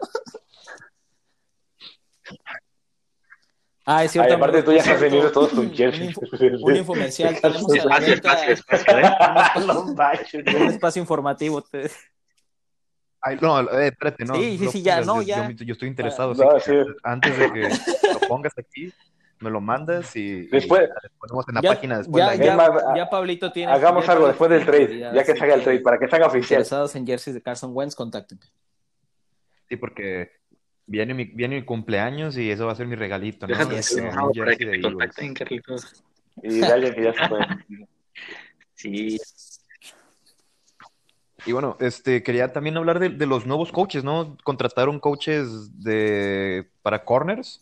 [3.85, 4.33] Ah, es cierto.
[4.33, 6.15] Ay, aparte tú ya has venido todos tus jerseys.
[6.17, 7.39] Un, infomercial.
[7.39, 7.63] Tenemos
[10.43, 11.63] un espacio informativo.
[13.21, 14.35] Ay, no, eh, espérate, no.
[14.35, 15.49] Sí, sí, sí, ya, no, ya.
[15.51, 16.33] Yo, yo estoy interesado.
[16.33, 16.73] No, sí.
[17.01, 18.93] Antes de que lo pongas aquí,
[19.39, 22.23] me lo mandas y, después, ponemos en la página después.
[22.23, 23.71] Ya, ya, ya, Pablito tiene.
[23.71, 26.59] Hagamos algo después del trade, ya que salga el trade, para que salga oficial.
[26.59, 28.41] Interesados en jerseys de Carson Wentz, contáctenme.
[29.69, 30.31] Sí, porque
[30.85, 33.47] viene mi, viene mi cumpleaños y eso va a ser mi regalito.
[33.47, 33.55] ¿no?
[33.55, 36.03] Déjame sí, no, para que te contacten, Carlitos.
[36.43, 37.45] Y dale que ya se puede.
[38.75, 39.17] sí.
[41.45, 44.37] Y bueno, este quería también hablar de, de, los nuevos coaches, ¿no?
[44.43, 47.61] Contrataron coaches de para corners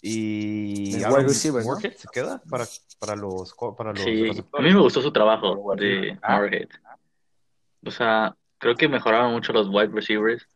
[0.00, 1.76] y wide receiver, ¿no?
[1.76, 2.64] se queda para,
[3.00, 6.40] para los para los, sí, a mí me gustó su trabajo de ah.
[7.84, 10.48] O sea, creo que mejoraron mucho los wide receivers.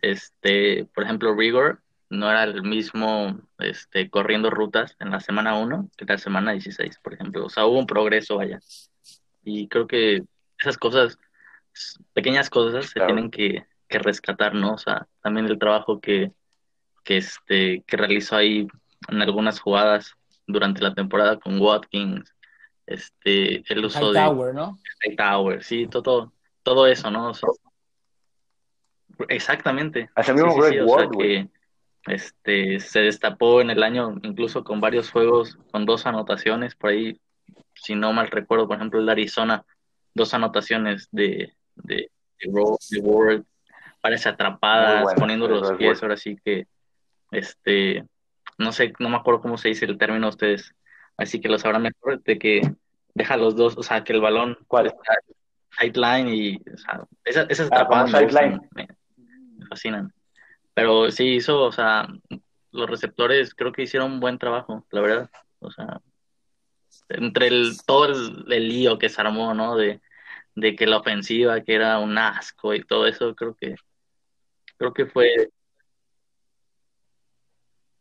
[0.00, 5.90] Este, por ejemplo, Rigor no era el mismo este, corriendo rutas en la semana 1
[5.96, 7.46] que la semana 16, por ejemplo.
[7.46, 8.60] O sea, hubo un progreso allá.
[9.44, 10.22] Y creo que
[10.58, 11.18] esas cosas
[12.12, 13.14] pequeñas cosas se Claro.
[13.14, 14.74] tienen que, que rescatar, ¿no?
[14.74, 16.32] O sea, también el trabajo que,
[17.04, 18.66] que, este, que realizó ahí
[19.08, 20.14] en algunas jugadas
[20.46, 22.34] durante la temporada con Watkins,
[22.86, 24.78] este, el uso de Hightower, ¿no?
[25.16, 27.30] Tower, sí, todo, todo eso, ¿no?
[27.30, 27.48] O sea,
[29.28, 30.10] exactamente.
[30.14, 31.48] Hasta el mismo Sí, sí, sí, Greg o sea que
[32.06, 37.20] este, se destapó en el año incluso con varios juegos con dos anotaciones, por ahí,
[37.74, 39.64] si no mal recuerdo, por ejemplo, el de Arizona,
[40.14, 42.10] dos anotaciones de, de,
[42.40, 43.42] de, Ro- de Ward,
[44.02, 46.66] varias Muy atrapadas, bueno, poniendo los pies, ahora sí que,
[47.30, 48.04] este,
[48.62, 50.74] no sé, no me acuerdo cómo se dice el término a ustedes,
[51.16, 52.62] así que lo sabrán mejor, de que
[53.14, 54.86] deja los dos, o sea, que el balón ¿Cuál?
[54.86, 55.14] está
[55.78, 58.10] sideline y, o sea, esas, esas Ah, atrapadas
[58.74, 58.88] me
[59.68, 60.12] fascinan.
[60.74, 62.08] Pero sí hizo, o sea,
[62.70, 65.30] los receptores creo que hicieron un buen trabajo, la verdad.
[65.60, 66.00] O sea,
[67.10, 69.76] entre el, todo el, el lío que se armó, ¿no?
[69.76, 70.00] De,
[70.54, 73.74] de que la ofensiva, que era un asco y todo eso, creo que,
[74.76, 75.50] creo que fue,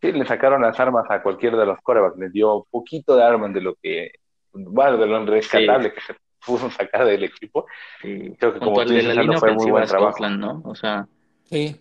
[0.02, 3.24] Sí, le sacaron las armas a cualquiera de los corebacks, les dio un poquito de
[3.24, 4.12] armas de lo que,
[4.52, 7.68] bueno, de lo rescatable que se pudo sacar del equipo.
[8.02, 10.14] sí, Creo que como junto tú dices, línea fue muy buen trabajo.
[10.14, 10.62] Scotland, ¿no?
[10.66, 11.08] O sea,
[11.44, 11.80] Sí.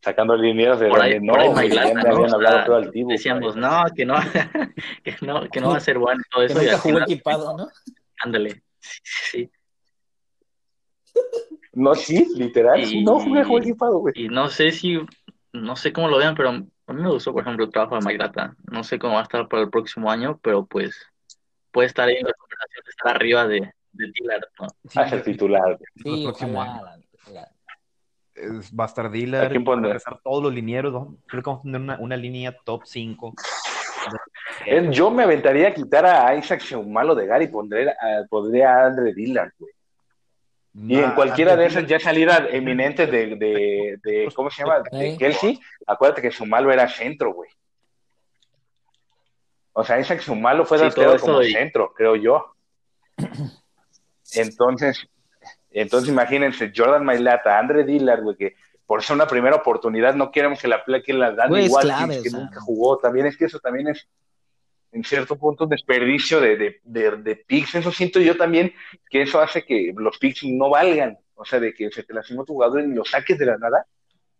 [0.00, 1.80] Sacando linieros de por donde ahí, no, por ahí ¿no?
[1.80, 4.14] habían O hablado sea, todo decíamos, no, que no,
[5.04, 6.60] que no, que no va a ser bueno todo Que eso.
[6.62, 7.68] y nunca jugó equipado, ¿no?
[8.24, 8.62] ándale.
[8.80, 9.50] Sí, sí, sí.
[11.74, 14.14] No, sí, literal, Y- sí, no jugué juego equipado, güey.
[14.16, 14.98] Y no sé si,
[15.52, 16.66] no sé cómo lo vean, pero a mí
[17.02, 18.54] me gustó, por ejemplo, el trabajo de Mailata.
[18.70, 20.94] No sé cómo va a estar para el próximo año, pero pues
[21.70, 24.66] puede estar ahí en la conversación, estar arriba de, de Dillard, ¿no?
[24.88, 25.62] Sí, ser titular.
[25.62, 25.78] güey.
[25.96, 27.04] el Sí, próximo ojalá, año.
[27.32, 27.48] la-
[28.34, 31.16] Es- va a estar ¿A Dillard, van a regresar todos los linieros, ¿no?
[31.26, 33.34] creo que vamos a tener una, una línea top 5.
[34.66, 38.74] Eh, Yo me aventaría a quitar a Isaac Seumalo de Gary y pondré a, pondría
[38.74, 39.72] a Andre Dillard, güey.
[40.74, 44.82] Y en cualquiera de esas ya salida eminente de, de, de ¿cómo se llama?
[44.90, 45.16] De ¿Eh?
[45.18, 47.50] Kelsey, acuérdate que Sumalo era centro, güey.
[49.74, 52.54] O sea, Isaac Sumalo fue Sí, todo como centro, creo yo.
[54.34, 55.06] Entonces,
[55.70, 58.54] entonces imagínense, Jordan Mailata, Andre Dillard, güey, que
[58.86, 62.22] por ser una primera oportunidad no queremos que la play que la dan igual clave,
[62.22, 62.98] que o sea, nunca jugó.
[62.98, 64.08] También es que eso también es
[64.92, 67.74] en cierto punto un desperdicio de, de, de, de picks.
[67.76, 68.72] Eso siento yo también
[69.10, 71.18] que eso hace que los picks no valgan.
[71.34, 73.86] O sea, de que se te lastimó tu jugador y lo saques de la nada,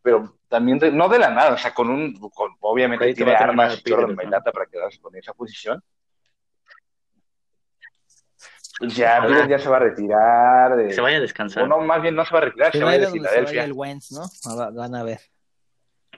[0.03, 3.35] pero también, de- no de la nada, o sea, con un, con, obviamente Ahí tiene
[3.35, 4.15] armas Jordan ¿no?
[4.17, 5.83] Mailata para quedarse con esa posición.
[8.81, 10.77] Ya, Pires ya se va a retirar.
[10.77, 11.63] De, se vaya a descansar.
[11.63, 13.19] o no, más bien no se va a retirar, se va a ir de donde
[13.21, 13.65] se vaya Filadelfia.
[13.65, 14.23] el Wentz, ¿no?
[14.59, 15.21] Va- Van a ver.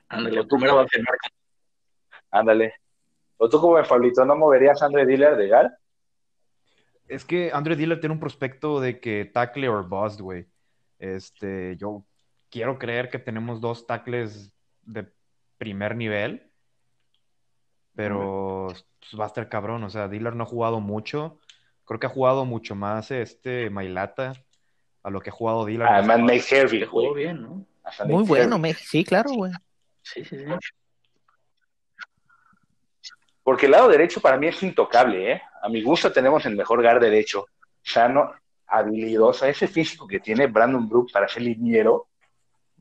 [0.08, 1.14] Ándale, primero va a firmar
[2.30, 2.74] Ándale.
[3.44, 5.76] ¿O tú como Pablito no moverías a Andre Dillard de Gal?
[7.06, 10.46] Es que Andre Dillard tiene un prospecto de que tackle or bust, güey.
[10.98, 12.06] Este, yo
[12.48, 15.12] quiero creer que tenemos dos tackles de
[15.58, 16.50] primer nivel,
[17.94, 18.86] pero pues,
[19.20, 19.84] va a estar cabrón.
[19.84, 21.38] O sea, Dillard no ha jugado mucho.
[21.84, 24.32] Creo que ha jugado mucho más este Mailata
[25.02, 25.92] a lo que ha jugado Dillard.
[25.92, 27.24] Además, Nate jugó güey.
[27.24, 27.66] bien, ¿no?
[27.82, 29.52] Hasta Nate Muy bueno, sí, claro, güey.
[30.00, 30.44] Sí, sí, sí.
[33.44, 35.42] Porque el lado derecho para mí es intocable, ¿eh?
[35.62, 37.46] A mi gusto tenemos el mejor guard derecho.
[37.82, 38.32] Sano,
[38.66, 39.46] habilidoso.
[39.46, 42.08] Ese físico que tiene Brandon Brooks para ser liniero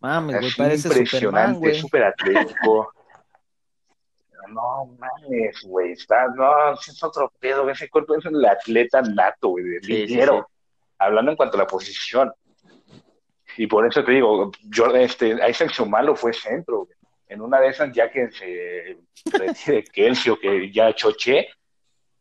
[0.04, 2.92] Mames, güey, es parece impresionante, súper atlético.
[4.50, 5.94] No mames, güey.
[5.94, 7.70] Está, no, es otro pedo.
[7.70, 10.50] Ese cuerpo es el atleta nato, güey, de Sí, sí, liniero.
[11.00, 12.34] Hablando en cuanto a la posición.
[13.56, 16.98] Y por eso te digo, Jordan, este, Isaac Sumalo fue centro, güey.
[17.34, 18.98] En una de esas, ya que se
[19.32, 21.48] retire Kelsey o que ya choché,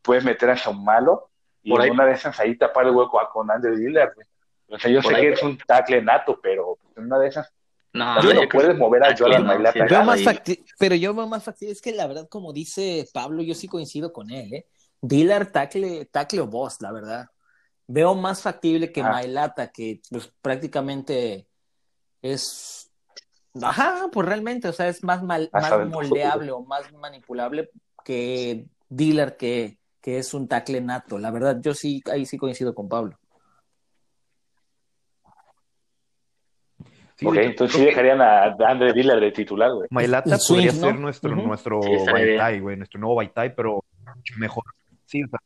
[0.00, 1.30] puedes meter a Sumalo
[1.62, 4.14] y Por en ahí- una de esas ahí tapar el hueco a- con Andre Dillard,
[4.14, 4.26] güey.
[4.68, 7.28] O sea, yo Por sé ahí- que es un tackle nato, pero en una de
[7.28, 7.52] esas
[7.92, 9.86] No, yo no creo puedes mover a Jordan no, Mailata.
[9.86, 9.94] sí,
[10.26, 13.54] más y- pero yo veo más factible, es que la verdad, como dice Pablo, yo
[13.54, 14.66] sí coincido con él, ¿eh?
[15.02, 17.26] Dillard, tackle, tackle o boss, la verdad.
[17.86, 19.10] Veo más factible que Ah.
[19.10, 21.46] Mailata, que pues prácticamente
[22.22, 22.91] es...
[23.60, 27.70] Ajá, pues realmente, o sea, es más, mal- Hasta más moldeable o más manipulable
[28.04, 31.18] que Dillard, que, que es un tackle nato.
[31.18, 33.18] La verdad, yo sí, ahí sí coincido con Pablo.
[37.16, 39.86] Sí, ok, entonces sí dejarían a Andre Dillard de titular, güey.
[39.90, 40.78] Mailata swing, podría ¿no?
[40.80, 42.10] ser nuestro, nuestro Sí.
[42.10, 43.84] Baitai, güey, nuestro nuevo Baitai, pero
[44.38, 44.64] mejor.
[45.04, 45.38] Sí, o sea,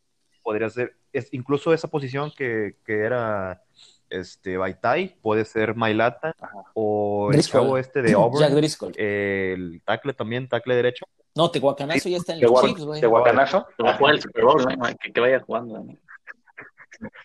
[0.42, 3.62] podría ser, es, incluso esa posición que, que era
[4.10, 6.52] este Baitai, puede ser Mailata, Ajá.
[6.74, 7.60] o el Driscoll.
[7.62, 8.92] chavo este de Jack Auburn, Driscoll.
[8.98, 11.06] el tackle también, tackle derecho.
[11.34, 13.00] No, Tehuacanazo ya está en los Chiefs, güey.
[13.00, 13.66] de Guacanazo.
[13.76, 14.86] que va a jugar el Super Bowl, ¿no?
[15.02, 15.78] que, que vaya jugando.
[15.80, 15.94] ¿no?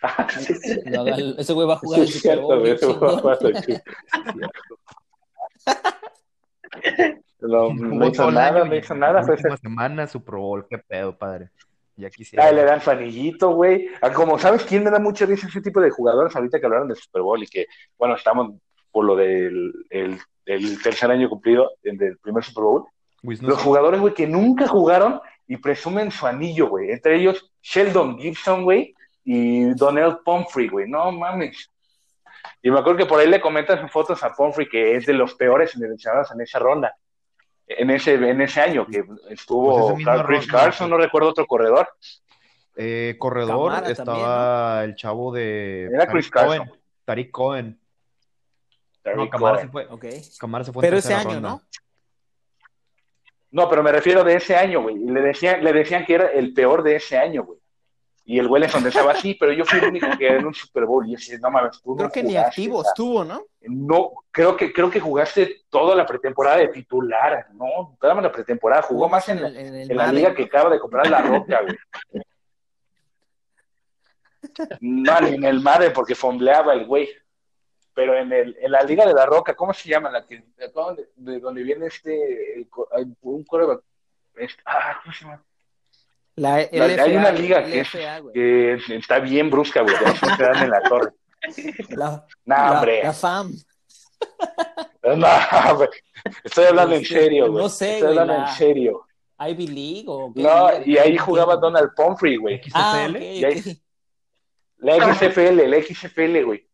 [0.01, 0.81] Ah, sí, sí.
[0.85, 2.67] El- ese güey va a jugar Sí, el Super Bowl.
[2.67, 3.21] ese chingón.
[3.21, 3.77] Pato, sí.
[7.39, 9.21] No, no hizo el nada, no hizo nada.
[9.21, 11.49] la última semana Super Bowl, qué pedo, padre.
[11.95, 12.45] Ya quisiera.
[12.45, 13.89] Ah, le dan fanillito, güey.
[14.15, 16.97] Como sabes quién me da mucha risa ese tipo de jugadores ahorita que hablaron del
[16.97, 17.67] Super Bowl y que,
[17.97, 18.53] bueno, estamos
[18.91, 22.85] por lo del el, el tercer año cumplido del primer Super Bowl.
[23.23, 26.91] Los jugadores, güey, que nunca jugaron y presumen su anillo, güey.
[26.91, 30.89] Entre ellos, Sheldon Gibson, güey, y Donnell Pumphrey, güey.
[30.89, 31.69] No mames.
[32.63, 35.13] Y me acuerdo que por ahí le comentan sus fotos a Pumphrey, que es de
[35.13, 36.95] los peores seleccionados en esa ronda.
[37.77, 40.89] En ese, en ese año que Pues estuvo misma Carl- Chris Carson, pues.
[40.89, 41.87] no recuerdo otro corredor.
[42.75, 46.71] Eh, corredor, Camara estaba el chavo de Era Chris Tariq Cohen.
[47.05, 47.79] Tariq Cohen.
[49.03, 49.67] No, Tariq Camara Cohen.
[49.67, 49.87] se fue.
[49.89, 50.05] Ok.
[50.39, 51.49] Camara se fue en Pero ese tercera año, ronda.
[51.49, 51.61] ¿no?
[53.51, 54.95] No, pero me refiero de ese año, güey.
[54.95, 57.59] Y le decían, le decían que era el peor de ese año, güey.
[58.23, 60.53] Y el güey le contestaba así, pero yo fui el único que era en un
[60.53, 61.05] Super Bowl.
[61.05, 63.43] Y yo decía, no mames, tú Creo no que ni activo estuvo, ¿no?
[63.61, 67.47] No, creo que, creo que jugaste toda la pretemporada de titular.
[67.53, 68.83] No, toda la pretemporada.
[68.83, 71.61] Jugó más en, la- en el en la liga que acaba de comprar la roca,
[71.61, 71.77] güey.
[74.79, 77.09] No, ni en el Madden porque fombleaba el güey.
[77.93, 80.09] Pero en, el, en la Liga de la Roca, ¿cómo se llama?
[80.09, 82.67] La que, de, donde, de donde viene este, el
[83.21, 83.81] un coreback.
[84.35, 85.43] este- ah, ¿cómo se llama?
[86.35, 89.95] La La- LFA, hay una liga que, es- LFA, que está bien brusca, güey.
[90.37, 91.11] Se dan en la torre.
[91.89, 92.25] La,
[92.73, 93.03] hombre.
[93.03, 93.53] la FAM.
[95.03, 95.89] No, güey.
[96.43, 97.63] Estoy hablando en serio, güey.
[97.63, 99.05] no sé, Estoy güey, hablando la- en serio.
[99.39, 101.55] Ivy League o qué No, y ahí jugaba.
[101.55, 102.61] Donald Pumphrey, güey.
[102.73, 103.07] Ah.
[104.77, 106.67] La XFL, la XFL, güey.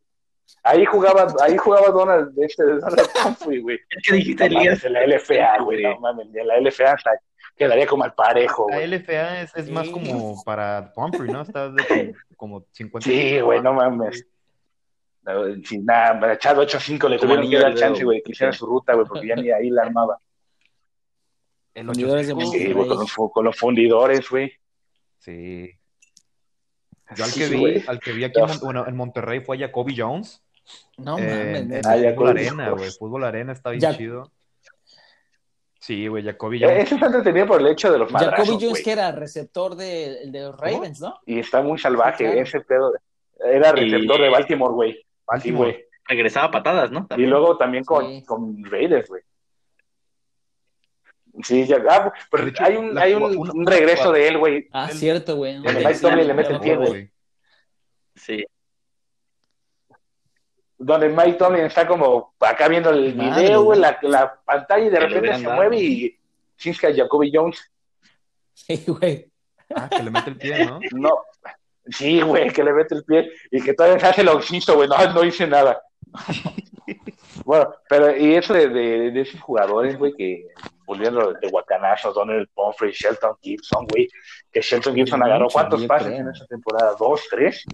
[0.62, 3.78] Ahí jugaba, ahí jugaba Donald, este, Donald Pumphrey, güey.
[4.02, 4.82] ¿Qué dijiste, Elías?
[4.84, 5.82] la LFA, güey.
[5.82, 7.10] No mames, la LFA hasta
[7.58, 8.86] quedaría como al parejo, La.
[8.86, 11.42] LFA es, es más como para Pumphrey, ¿no?
[11.42, 13.08] Está de como, como 50.
[13.08, 14.26] Sí, güey, no mames.
[15.22, 18.64] No, Sin nada, echado 8-5 le tuvieron que dar al chance, güey, que hiciera su
[18.64, 20.18] ruta, güey, porque ya ni ahí la armaba.
[21.74, 22.50] El Fundidores de 8-5.
[22.50, 24.52] Sí, güey, con los, con los fundidores, güey.
[25.18, 25.70] Sí.
[27.14, 29.60] Yo al Sí, que vi, al que vi aquí en, bueno, en Monterrey fue a
[29.60, 30.42] Jacoby Jones.
[30.96, 31.86] No en, mames.
[31.86, 32.90] Ah, Fútbol Arena, güey.
[32.90, 34.30] Fútbol Arena está bien chido.
[35.88, 36.82] Sí, güey, Jacoby Eh, Jones.
[36.84, 38.82] Ese está entretenido por el hecho de los Jacoby madrazos, Jones, güey.
[38.82, 41.18] que era receptor de, de los Ravens, ¿no?
[41.24, 42.40] Y está muy salvaje, Sí, claro.
[42.42, 42.92] ese pedo.
[43.42, 44.92] Era receptor Y- de Baltimore, güey.
[44.92, 45.70] Sí, Baltimore.
[45.72, 45.84] güey.
[46.06, 47.06] Regresaba a patadas, ¿no?
[47.16, 48.22] Y luego también con, Sí.
[48.26, 49.22] con Raiders, güey.
[51.42, 54.36] Sí, ya, ah, pero hecho, hay un, la- hay un, una- un regreso de él,
[54.36, 54.68] güey.
[54.72, 55.54] Ah, El- cierto, güey.
[56.26, 57.10] le mete me el pie, güey.
[58.14, 58.44] Sí.
[60.78, 64.90] Donde Mike Tomlin está como acá viendo el Madre video, güey, la, la pantalla y
[64.90, 65.56] de repente se dado.
[65.56, 66.18] mueve y
[66.56, 67.72] chisca Jacoby Jones.
[68.54, 69.30] Sí, güey.
[69.74, 70.80] Ah, que le mete el pie, ¿no?
[70.92, 71.22] No,
[71.88, 74.88] sí, güey, que le mete el pie y que todavía se hace el oxiso, güey,
[74.88, 75.82] no, no hice nada.
[77.44, 80.46] bueno, pero y eso de, de, de esos jugadores, güey, que
[80.86, 84.08] volviendo de Guacanazo, Donald Pumphrey, Shelton Gibson, güey,
[84.50, 86.20] que Shelton Gibson agarró cuántos pases creo.
[86.20, 87.64] en esa temporada, dos, tres.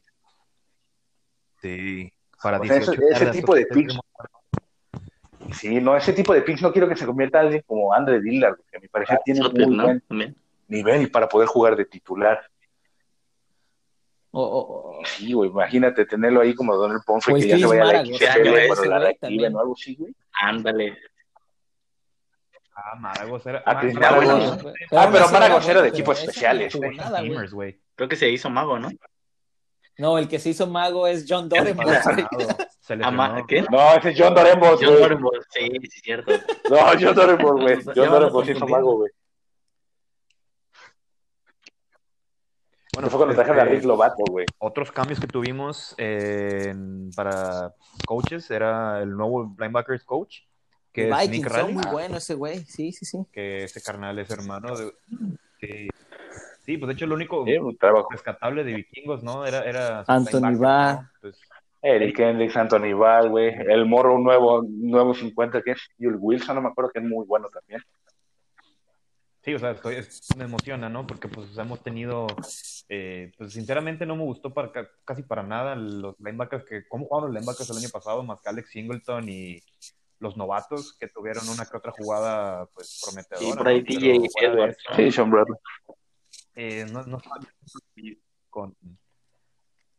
[1.63, 2.13] Sí.
[2.45, 3.99] Para O sea, 18 ese- tipo de picks.
[5.53, 8.21] Sí, no, ese tipo de picks no quiero que se convierta en alguien como Andre
[8.21, 9.85] Dillard, que a mi parecer tiene Soter, muy ¿no?
[9.85, 10.37] buen También.
[10.69, 12.39] nivel para poder jugar de titular.
[14.33, 17.83] O, o- o- Sí, güey, imagínate tenerlo ahí como Donald el que ya se vaya
[17.83, 19.55] a la XFL, Ese la güey reactiven también.
[19.57, 20.15] o algo así, güey.
[20.35, 20.99] Ándale.
[22.77, 23.63] Ah, Maragos era.
[23.65, 24.65] Ah, Maragos.
[24.93, 27.23] Ah, pero Maragos era de equipos especiales, no nada.
[27.95, 28.91] Creo que se hizo mago, ¿no?
[29.99, 31.79] No, el que se hizo mago es John Doren.
[31.79, 33.47] Estaba lesionado, Se Ama- lesionó.
[33.47, 33.63] ¿Qué?
[33.71, 35.01] No, ese es John Dorembos, John güey.
[35.03, 36.33] Dorenbos, sí, sí, cierto.
[36.71, 37.75] No, John Dorembos, güey.
[37.85, 39.11] John vamos Dorembos hizo mago, güey.
[42.95, 44.47] Bueno, fue cuando trajeron a este, Rick Lovato, güey.
[44.59, 47.75] Otros cambios que tuvimos eh, en- para
[48.07, 50.39] coaches era el nuevo linebackers coach,
[50.93, 52.61] que es Nick Vikings, son muy bueno ese güey.
[52.67, 53.19] Sí, sí, sí.
[53.33, 54.93] que ese carnal es hermano de...
[55.61, 55.89] Sí,
[56.65, 57.57] sí, pues de hecho lo único Sí,
[58.11, 59.47] rescatable de vikingos, ¿no?
[59.47, 60.95] Era, era Anthony Barr.
[61.03, 61.11] ¿no?
[61.21, 61.41] Pues,
[61.83, 63.49] Eric Hendricks, Anthony Val, güey.
[63.69, 67.27] El morro nuevo, nuevo 50 que es Yul Wilson, no me acuerdo que es muy
[67.27, 67.83] bueno también.
[69.43, 71.07] Sí, o sea, estoy, es- me emociona, ¿no?
[71.07, 72.27] Porque pues hemos tenido,
[72.89, 77.05] eh, pues sinceramente no me gustó para, ca- casi para nada los linebackers que, ¿cómo
[77.05, 78.23] jugaron los linebackers el año pasado?
[78.23, 79.63] Más que Alex Singleton y
[80.21, 83.47] los novatos que tuvieron una que otra jugada pues prometedora.
[83.47, 83.85] Y por ahí ¿no?
[83.85, 84.79] TJ Edwards.
[84.97, 85.59] Sí, Sean Bradley.
[86.57, 87.21] Eh, no, no
[88.51, 88.77] con,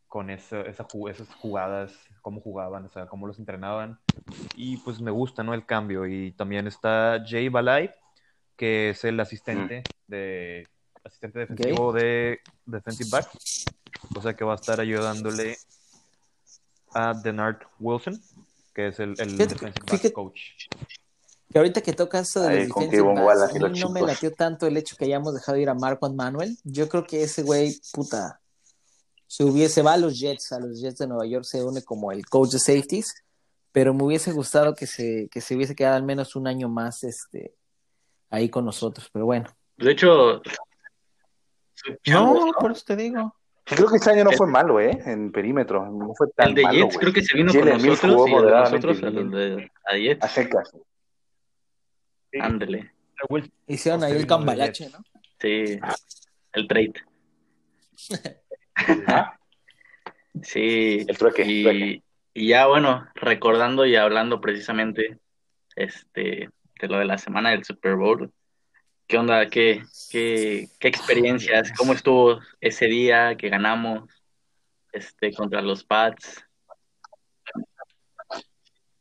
[0.08, 1.92] con eso- esa esas jugadas,
[2.22, 3.98] cómo jugaban, o sea, cómo los entrenaban.
[4.54, 5.52] Y pues me gusta, ¿no?
[5.54, 6.06] El cambio.
[6.06, 7.90] Y también está Jay Balay,
[8.56, 10.66] que es el asistente de
[11.04, 13.28] asistente defensivo de defensive back,
[14.16, 15.56] o sea que va a estar ayudándole
[16.94, 18.20] a Denard Wilson,
[18.74, 20.40] que es el, el Fíjate- defensive back fíjate- coach.
[21.56, 24.02] Que ahorita que tocas eso de Ahí los defensive backs, a los mí no me
[24.02, 26.54] latió tanto el hecho que hayamos dejado ir a Marco Manuel.
[26.64, 28.42] Yo creo que ese güey, puta,
[29.26, 32.12] se hubiese va a los Jets, a los Jets de Nueva York se une como
[32.12, 33.24] el coach de safeties,
[33.72, 37.02] pero me hubiese gustado que se, que se hubiese quedado al menos un año más
[37.04, 37.54] este,
[38.28, 39.48] ahí con nosotros, pero bueno.
[39.78, 40.42] De hecho,
[42.08, 43.34] No, por eso te digo.
[43.64, 44.90] Creo que este año no fue malo, ¿eh?
[45.06, 45.86] En perímetro.
[45.86, 48.44] No fue tan el de malo, Jets creo que se vino Jalen con nosotros y
[48.44, 50.22] de nosotros el de a Jets.
[50.22, 50.70] A secas.
[52.40, 52.92] Ándele.
[53.28, 54.90] Wilson Hicieron ahí el cambalache.
[54.90, 54.98] ¿no?
[55.40, 55.78] Sí,
[56.52, 56.94] el trade.
[59.06, 59.38] ¿Ah?
[60.42, 62.02] Sí, El trueque, y, trueque.
[62.34, 65.18] y ya bueno, recordando y hablando precisamente
[65.74, 68.30] este de lo de la semana del Super Bowl,
[69.06, 69.48] ¿qué onda?
[69.48, 71.72] ¿Qué, qué, qué experiencias?
[71.72, 74.10] ¿Cómo estuvo ese día que ganamos
[74.92, 76.44] este contra los Pats?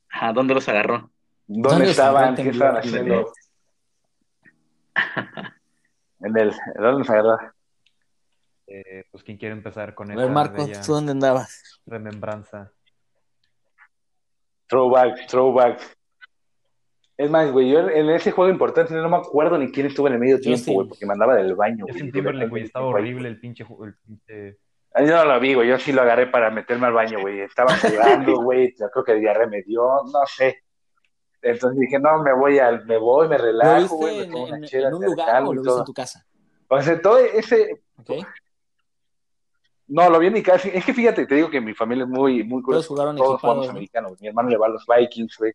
[0.09, 1.11] Ajá, ¿dónde los agarró?
[1.47, 2.35] ¿Dónde ¿Dónde estaban?
[2.35, 3.31] ¿Qué estaban haciendo?
[6.21, 7.37] En el, ¿dónde nos agarró?
[8.65, 11.81] Eh, pues quién quiere empezar con A esa ver, Marco, bella ¿tú dónde andabas?
[11.85, 12.71] remembranza.
[14.67, 15.81] Throwback, throwback.
[17.17, 20.13] Es más, güey, yo en ese juego importante no me acuerdo ni quién estuvo en
[20.13, 20.73] el medio tiempo, sí.
[20.73, 21.93] güey, porque me andaba del baño, güey.
[21.93, 24.57] Justin Timberlake, güey, estaba horrible el pinche, el pinche
[24.95, 27.41] Ah, Yo no lo vi, güey, yo sí lo agarré para meterme al baño, güey.
[27.41, 30.63] Estaba jugando, güey, yo creo que diarrea me dio, no sé.
[31.47, 34.53] Entonces dije, no, me voy al, me voy, me ¿Lo relajo, güey, me tomo en-
[34.55, 36.25] una chela, en un lugar o lo viste en tu casa?
[36.67, 38.09] O sea, todo ese, ¿Ok?
[39.87, 40.67] no, lo vi en mi casa.
[40.69, 42.87] Es que fíjate, te digo que mi familia es muy, muy Todos curiosa.
[42.87, 43.71] jugaron Todos jugamos ¿no?
[43.71, 44.19] americanos.
[44.19, 45.53] Mi hermano le va a los Vikings, güey.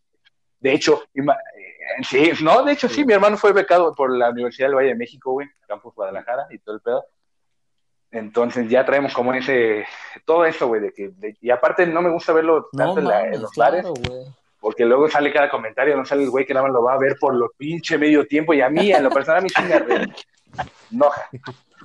[0.61, 3.05] De hecho, ma- eh, sí, no, de hecho sí, Sí.
[3.05, 6.59] mi hermano fue becado por la Universidad del Valle de México, güey, Campus Guadalajara y
[6.59, 7.03] todo el pedo.
[8.11, 9.85] Entonces ya traemos como ese,
[10.25, 13.07] todo eso, güey, de que, de- y aparte no me gusta verlo No tanto en,
[13.07, 14.25] la- en los bares, claro, güey.
[14.61, 16.99] Porque luego sale cada comentario, no sale el güey que nada más lo va a
[16.99, 19.61] ver por lo pinche medio tiempo, y a mí, en lo personal, a mí sí
[19.63, 20.13] me
[20.91, 21.29] enoja.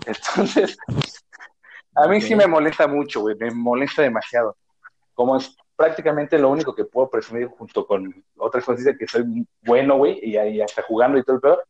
[0.07, 0.77] Entonces,
[1.95, 4.59] a mí sí me molesta mucho, güey, me molesta demasiado.
[5.14, 9.24] Como es prácticamente lo único que puedo presumir junto con otras cosas que soy
[9.62, 11.62] bueno, güey, y ahí hasta jugando y todo el pedo.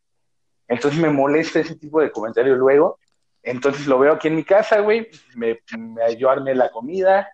[0.67, 2.99] Entonces me molesta ese tipo de comentarios luego.
[3.41, 7.29] Entonces lo veo aquí en mi casa, güey, me, me yo armé la comida,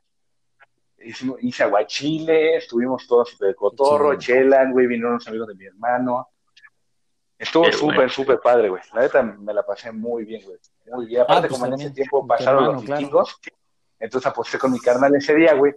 [1.05, 6.29] hicimos- hice aguachile, estuvimos todos de cotorro, chelan, güey, vinieron unos amigos de mi hermano.
[7.37, 8.81] Estuvo súper, súper padre, güey.
[8.93, 10.57] La neta me la pasé muy bien, güey.
[10.93, 11.21] Muy bien.
[11.21, 12.99] Aparte, Ah, pues como en ese tiempo pasaron hermano, los claro.
[13.01, 13.39] vikingos,
[13.99, 15.73] entonces aposté con mi carnal ese día, güey.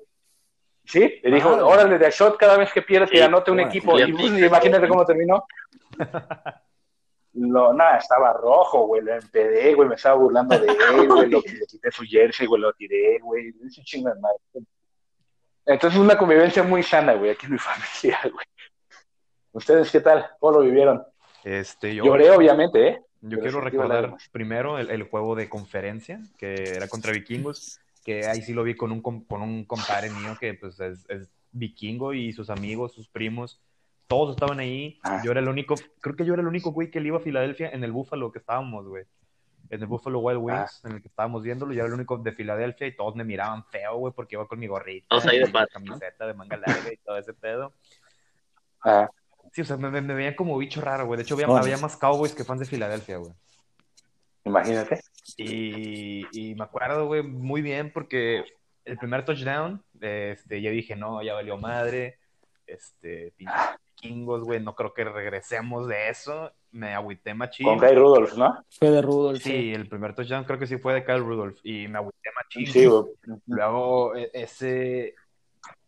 [0.85, 3.51] Sí, le dijo, Ah, órale, de a shot cada vez que pierdas que Sí, anote
[3.51, 3.99] un equipo.
[3.99, 5.45] Y pues, imagínate cómo terminó.
[7.39, 11.41] Lo, nada, estaba rojo, güey, lo empedé, güey, me estaba burlando de él, güey, lo,
[11.41, 14.39] le quité su jersey, güey, lo tiré, güey, es un chingo de madre.
[15.67, 17.59] Entonces, una convivencia muy sana, güey, aquí en mi
[18.03, 18.47] familia, güey.
[19.53, 20.27] ¿Ustedes qué tal?
[20.39, 21.03] ¿Cómo lo vivieron?
[21.43, 23.01] Este, yo, Lloré, obviamente, ¿eh?
[23.23, 28.27] Yo Pero quiero recordar primero el, el juego de conferencia, que era contra vikingos, que
[28.27, 32.13] ahí sí lo vi con un, con un compadre mío que pues es, es vikingo
[32.13, 33.61] y sus amigos, sus primos,
[34.07, 35.01] todos estaban ahí.
[35.03, 35.23] Ah.
[35.25, 37.21] Yo era el único, creo que yo era el único güey que le iba a
[37.21, 39.05] Filadelfia en el Búfalo que estábamos, güey.
[39.69, 42.33] En el Buffalo Wild Wings, en el que estábamos viéndolo, yo era el único de
[42.33, 45.51] Filadelfia y todos me miraban feo, güey, porque iba con mi gorrita, Todos ahí de
[45.51, 45.67] ¿no?
[45.67, 47.73] camiseta de manga larga y todo ese pedo.
[48.83, 49.11] Ah,
[49.53, 51.17] Sí, o sea, me, me, me veían como bicho raro, güey.
[51.17, 53.33] De hecho, había, más Cowboys que fans de Filadelfia, güey.
[54.45, 55.01] imagínate.
[55.37, 58.45] Y, y me acuerdo, güey, muy bien porque
[58.85, 62.19] el primer touchdown, este, yo dije, no, ya valió madre,
[62.67, 66.53] este, pinches vikingos, güey, no creo que regresemos de eso.
[66.77, 67.65] Me agüité machín.
[67.67, 68.63] Con Kai Rudolph, ¿no?
[68.69, 69.41] Fue de Rudolph.
[69.43, 72.67] Sí, el primer touchdown creo que sí fue de Kyle Rudolph y me agüité machín.
[72.67, 73.05] Sí, güey.
[73.47, 75.15] Luego, e- ese,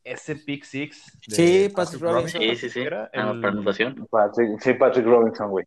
[0.02, 1.12] ese pick six.
[1.26, 2.40] de Sí, Patrick Robinson.
[2.40, 2.80] Sí, sí, sí.
[2.80, 3.64] Era Ah, el-.
[4.10, 5.66] Patrick, sí, Patrick Robinson, güey.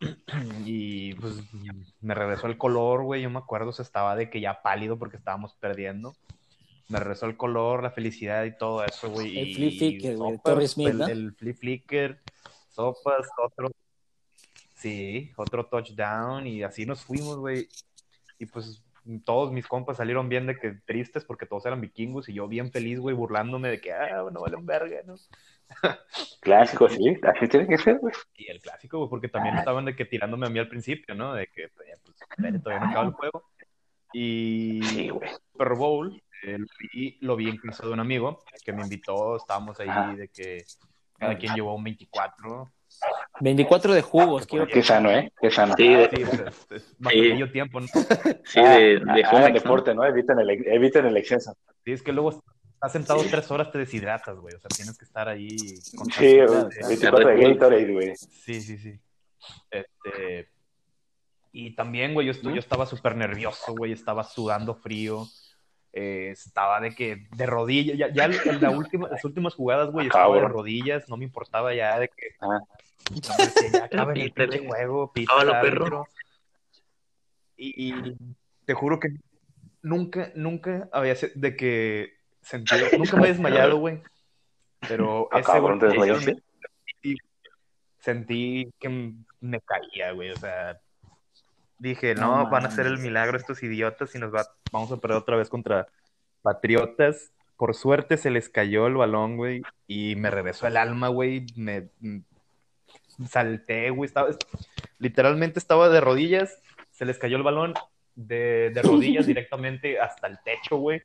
[0.64, 1.34] Y pues
[2.00, 3.22] me regresó el color, güey.
[3.22, 6.14] Yo me acuerdo, se estaba de que ya pálido porque estábamos perdiendo.
[6.88, 9.38] Me regresó el color, la felicidad y todo eso, güey.
[9.38, 11.06] El flip flicker, güey, Smith, el, ¿no?
[11.06, 12.18] el flip flicker,
[12.80, 13.70] sopas, otro.
[14.74, 17.68] Sí, otro touchdown y así nos fuimos, güey.
[18.38, 18.82] Y pues
[19.24, 22.70] todos mis compas salieron bien de que tristes porque todos eran vikingos y yo bien
[22.72, 25.16] feliz, güey, burlándome de que, ah, no vale un verga, ¿no?
[26.40, 28.14] Clásico, sí, así tiene que ser, güey.
[28.36, 29.58] Y el clásico, güey, porque también Ah.
[29.60, 31.34] estaban de que tirándome a mí al principio, ¿no?
[31.34, 31.88] De que, pues,
[32.30, 33.44] espere, todavía no acaba el juego.
[34.12, 35.28] Y Sí, güey.
[35.52, 39.36] Super Bowl, eh, lo, vi, lo vi en casa de un amigo que me invitó,
[39.36, 40.64] estábamos ahí de que
[41.20, 42.72] cada quien llevó un 24
[43.40, 45.32] 24 de jugos, quiero Qué sano, ¿eh?
[45.40, 45.74] Qué sano.
[45.76, 46.24] Sí, de, Sí,
[47.02, 47.86] pues, tiempo, ¿no?
[47.86, 49.52] sí, Ah, de, de hagan Jumex, ¿no?
[49.54, 50.04] deporte, ¿no?
[50.04, 51.54] Eviten, el, eviten el exceso.
[51.84, 52.30] Sí, es que luego
[52.74, 54.54] estás sentado tres horas, te deshidratas, güey.
[54.54, 55.48] O sea, tienes que estar ahí
[55.96, 56.86] con Sí, facilidad, ¿eh?
[56.88, 58.16] 24 de Gatorade, güey.
[58.16, 59.00] Sí, sí, sí.
[59.70, 60.48] Este.
[61.52, 65.26] Y también, güey, yo, estu- yo estaba súper nervioso, güey, estaba sudando frío.
[65.92, 70.06] Eh, estaba de que, de rodillas, ya, ya en la última, las últimas jugadas, güey,
[70.06, 72.60] estaba de rodillas, no me importaba ya de que, Ah.
[73.72, 76.06] ya acaben el pinche juego, pítale, perro.
[77.56, 78.16] Y, y
[78.64, 79.08] te juro que
[79.82, 84.00] nunca, nunca había se- de que sentido, nunca me he desmayado, güey,
[84.88, 86.42] pero Ah, ese cabrón, ¿te golpe desmayaste?
[87.02, 87.16] sentí,
[87.98, 90.80] sentí que me caía, güey, o sea,
[91.80, 94.98] dije, No no, van a hacer el milagro estos idiotas y nos va, vamos a
[94.98, 95.88] perder otra vez contra
[96.42, 97.32] Patriotas.
[97.56, 101.90] Por suerte se les cayó el balón, güey, y me regresó el alma, güey, me
[102.00, 102.22] m-
[103.28, 104.30] salté, güey, estaba,
[104.98, 106.58] literalmente estaba de rodillas,
[106.90, 107.74] se les cayó el balón
[108.14, 111.02] de, de rodillas directamente hasta el techo, güey,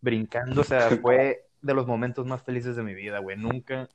[0.00, 3.88] brincando, o sea, fue de los momentos más felices de mi vida, güey, nunca...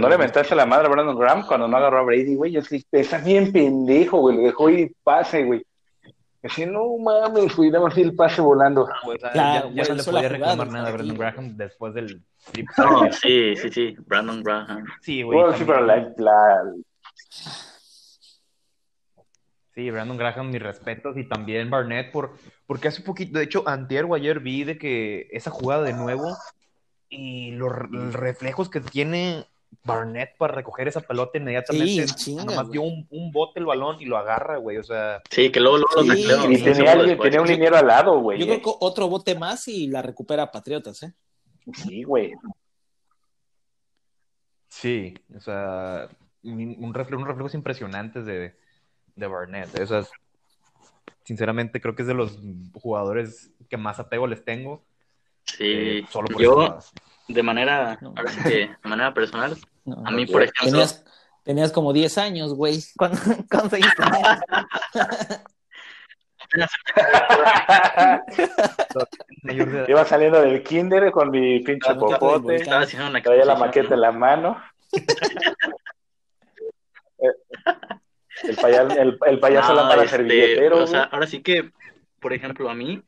[0.00, 2.50] ¿No le mentaste la madre a Brandon Graham cuando no agarró a Brady, güey?
[2.50, 4.36] Yo sí, está bien pendejo, güey.
[4.36, 5.64] Lo dejó ir y pase, güey.
[6.42, 8.88] Así, no mames, güey, nada más el pase volando.
[9.04, 11.16] Pues, ah, Claro, ya, ya no le podía reclamar nada a Brandon.
[11.16, 12.22] Graham después del
[12.76, 14.84] No, sí, sí, sí, Brandon Graham.
[15.00, 15.38] Sí, güey.
[15.38, 16.72] Bueno, sí, pero la, la,
[19.76, 21.16] Sí, Brandon Graham, mis respetos.
[21.16, 22.32] Y también Barnett, por,
[22.66, 26.36] porque hace poquito, de hecho, antier o ayer vi de que esa jugada de nuevo
[27.08, 27.72] y los
[28.12, 29.46] reflejos que tiene
[29.82, 32.06] Barnett para recoger esa pelota inmediatamente.
[32.08, 34.76] Sí, chinga, nomás dio un, un bote el balón y lo agarra, güey.
[34.78, 37.76] O sea, Sí, que luego, luego lo Sí, tacleó, y tenía, alguien, tenía un liniero
[37.76, 38.38] al lado, güey.
[38.38, 38.48] Yo ¿eh?
[38.48, 41.14] creo que otro bote más y la recupera Patriotas, ¿eh?
[41.72, 42.32] Sí, güey.
[44.68, 46.08] sí, o sea,
[46.42, 48.54] un un reflejo, unos reflejos impresionantes de,
[49.16, 49.80] de Barnett.
[49.80, 50.04] O sea,
[51.24, 52.38] sinceramente creo que es de los
[52.74, 54.84] jugadores que más apego les tengo.
[55.44, 56.78] Sí, eh, solo por yo
[57.28, 58.12] de manera, No.
[58.16, 58.48] ahora sí que
[58.82, 61.04] de manera personal, No, a mí, por ejemplo, Tenías,
[61.42, 62.82] tenías como 10 años, güey.
[62.96, 63.18] ¿Cuándo
[63.50, 64.02] conseguiste?
[69.88, 72.56] Iba saliendo del kinder con mi pinche no popote.
[72.56, 74.62] estaba haciendo una Traía la maqueta en la mano.
[78.42, 80.82] El, payaso, el, el payaso No, lámpara este, servilletero.
[80.82, 81.08] o sea, güey.
[81.12, 81.70] ahora sí que,
[82.20, 83.02] por ejemplo, a mí,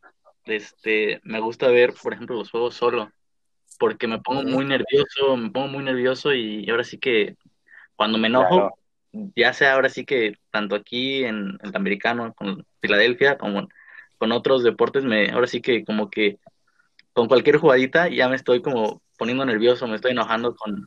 [0.45, 3.11] este, me gusta ver, por ejemplo, los juegos solo,
[3.79, 7.37] porque me pongo muy nervioso, me pongo muy nervioso y ahora sí que
[7.95, 9.33] cuando me enojo, Claro.
[9.35, 13.68] ya sea ahora sí que tanto aquí en el americano, con Filadelfia, como
[14.18, 16.39] con otros deportes, me, ahora sí que como que
[17.12, 20.87] con cualquier jugadita ya me estoy como poniendo nervioso, me estoy enojando con,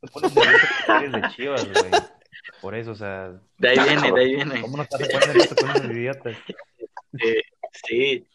[0.00, 1.90] te pones nervioso eres de Chivas, güey.
[2.60, 4.60] Por eso, o sea, de ahí viene, de ahí viene.
[4.60, 6.36] ¿cómo no te nervioso con unos idiotas?
[7.18, 7.40] Eh,
[7.72, 8.26] sí,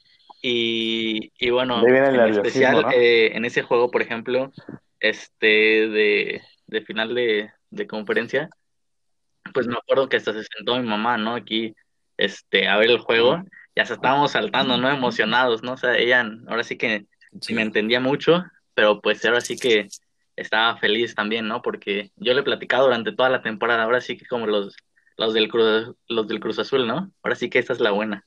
[0.42, 2.92] y, y bueno, en especial ¿no?
[2.92, 4.52] eh, en ese juego, por ejemplo,
[5.00, 5.48] este
[5.88, 8.50] de, de final de, de conferencia,
[9.54, 11.36] pues me acuerdo que hasta se sentó mi mamá, ¿no?
[11.36, 11.76] Aquí,
[12.18, 13.44] este, a ver el juego,
[13.76, 14.89] y hasta estábamos saltando, ¿no?
[14.89, 15.74] Emocionados, ¿no?
[15.74, 17.06] O sea, ella ahora sí que
[17.39, 19.88] sí me entendía mucho, pero pues ahora sí que
[20.36, 21.62] estaba feliz también, ¿no?
[21.62, 24.76] Porque yo le he platicado durante toda la temporada, ahora sí que como los,
[25.18, 27.12] los del Cruz, los del Cruz Azul, ¿no?
[27.22, 28.26] Ahora sí que esta es la buena.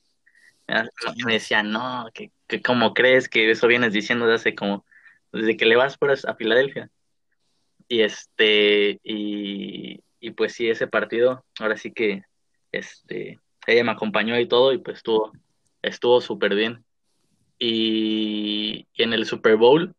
[1.25, 4.85] Me decía, no, que, que cómo crees que eso vienes diciendo desde hace como,
[5.31, 6.89] desde que le vas por a Filadelfia.
[7.87, 12.23] Y este, y, y pues sí, ese partido, ahora sí que,
[12.71, 15.31] este, ella me acompañó y todo, y pues estuvo,
[15.81, 16.83] estuvo súper bien.
[17.59, 19.93] Y, y en el Super Bowl,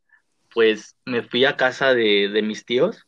[0.52, 3.06] pues me fui a casa de, de mis tíos,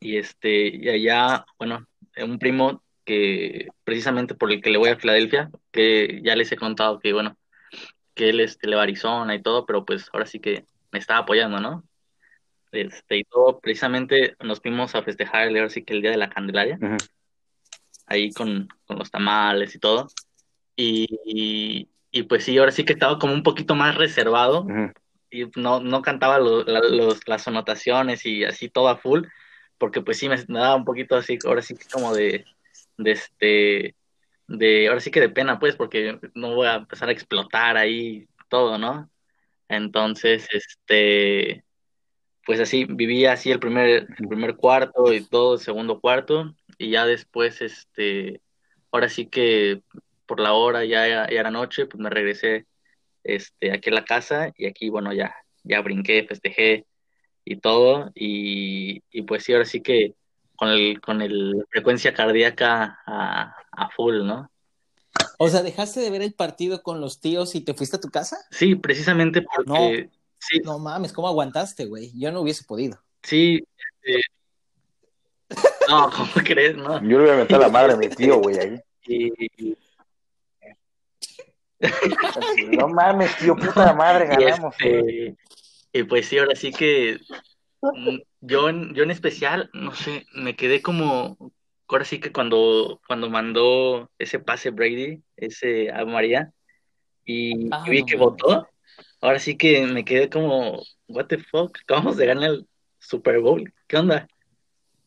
[0.00, 1.86] y este, y allá, bueno,
[2.18, 6.56] un primo que precisamente por el que le voy a Filadelfia, que ya les he
[6.56, 7.36] contado que, bueno,
[8.14, 10.98] que él este, le va a Arizona y todo, pero pues ahora sí que me
[10.98, 11.84] estaba apoyando, ¿no?
[12.72, 16.16] Este, y todo, precisamente nos fuimos a festejar el, ahora sí que el Día de
[16.16, 16.96] la Candelaria, Ujú.
[18.06, 20.08] ahí con, con los tamales y todo,
[20.76, 24.92] y, y, y, pues sí, ahora sí que estaba como un poquito más reservado, Ujú.
[25.30, 29.24] y no, no cantaba lo- la- los, las anotaciones y así todo a full,
[29.78, 32.44] porque pues sí me, me daba un poquito así, ahora sí que como de,
[32.96, 33.94] de este,
[34.48, 38.28] de, ahora sí que de pena pues, porque no voy a empezar a explotar ahí
[38.48, 39.10] todo, ¿no?
[39.68, 41.64] Entonces, este,
[42.46, 46.90] pues así, vivía así el primer, el primer cuarto y todo, el segundo cuarto, y
[46.90, 48.40] ya después, este,
[48.92, 49.82] ahora sí que
[50.26, 52.66] por la hora ya, ya era noche, pues me regresé
[53.24, 55.34] este, aquí a la casa y aquí, bueno, ya,
[55.64, 56.86] ya brinqué, festejé
[57.44, 60.14] y todo, y, y pues sí, ahora sí que
[60.64, 64.50] con el, con el frecuencia cardíaca a, a full, ¿no?
[65.38, 68.08] O sea, ¿dejaste de ver el partido con los tíos y te fuiste a tu
[68.08, 68.38] casa?
[68.50, 70.08] Sí, precisamente porque...
[70.38, 72.12] sí, No mames, ¿cómo aguantaste, güey?
[72.18, 72.98] Yo no hubiese podido.
[73.22, 73.62] sí.
[74.02, 74.20] este,
[75.90, 76.76] no, ¿cómo crees?
[76.76, 77.02] No.
[77.02, 78.80] Yo le voy a meter la madre a mi tío, güey, ahí.
[79.06, 79.76] Y,
[82.78, 84.74] No mames, tío, puta madre, y, ganamos.
[84.80, 85.26] güey.
[85.26, 85.36] este,
[85.92, 87.18] y pues sí, ahora sí que
[88.40, 91.36] yo en, yo en especial, no sé, me quedé como,
[91.88, 96.52] ahora sí que cuando, cuando mandó ese pase Brady, ese a María,
[97.24, 98.68] y Ah, vi que votó,
[99.20, 102.68] ahora sí que me quedé como, what the fuck, acabamos de ganar el
[102.98, 104.28] Super Bowl, ¿qué onda?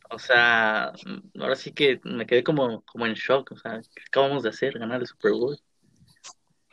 [0.09, 4.03] O sea, mm, ahora sí que me quedé como, como en shock, o sea, ¿qué
[4.07, 4.80] acabamos de hacer?
[4.80, 5.59] Ganar el Super Bowl.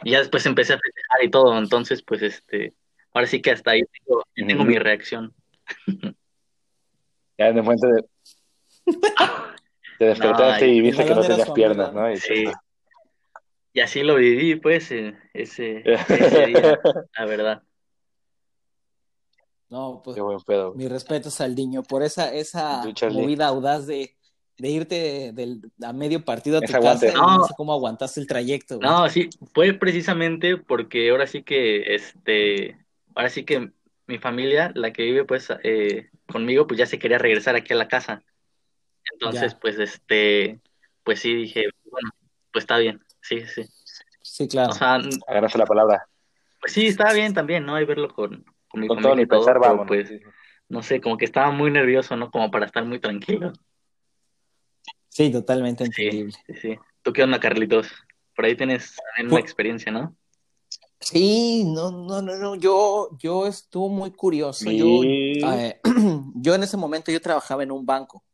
[0.02, 2.74] Y ya después empecé a festejar y todo, entonces pues este,
[3.12, 5.34] ahora sí que hasta ahí tengo, tengo mi reacción.
[7.38, 8.04] Ya de momento de-
[9.98, 12.10] te despertaste No, y el viste que no tenías piernas, ¿no?
[12.12, 12.44] Y Sí.
[12.44, 12.56] pues,
[13.72, 16.78] Y así lo viví, pues, eh, ese, ese día,
[17.18, 17.62] la verdad.
[19.68, 20.72] No, pues qué buen pedo.
[20.72, 20.84] güey.
[20.84, 24.14] mis respetos al niño por esa, esa movida audaz de,
[24.58, 27.44] de irte del, a medio partido a tu casa no No.
[27.44, 28.88] sé cómo aguantaste el trayecto, güey.
[28.88, 32.78] No, sí, fue precisamente porque ahora sí que, este,
[33.16, 33.72] ahora sí que
[34.06, 37.76] mi familia, la que vive pues eh, conmigo, pues ya se quería regresar aquí a
[37.76, 38.22] la casa.
[39.12, 39.58] Entonces, Ya.
[39.60, 40.60] pues, este,
[41.02, 42.10] pues sí, dije, bueno,
[42.52, 43.64] pues está bien, sí, sí.
[44.22, 44.70] Sí, claro.
[44.70, 44.98] O sea,
[45.28, 46.08] Agarraste la palabra.
[46.60, 47.78] pues sí, estaba bien también, ¿no?
[47.80, 49.86] Y verlo con, con mi Con todo familia ni y todo, pensar, pero, vamos.
[49.86, 50.12] pues,
[50.68, 52.30] no sé, como que estaba muy nervioso, ¿no?
[52.30, 53.52] Como para estar muy tranquilo.
[55.08, 56.32] Sí, totalmente entendible.
[56.46, 56.78] sí, sí.
[57.02, 57.92] ¿Tú qué onda, Carlitos?
[58.34, 60.16] Por ahí tienes también una experiencia, ¿no?
[61.00, 64.70] Sí, no, no, no, no, yo, yo estuvo muy curioso.
[64.70, 65.80] Yo, eh,
[66.34, 68.24] yo en ese momento yo trabajaba en un banco.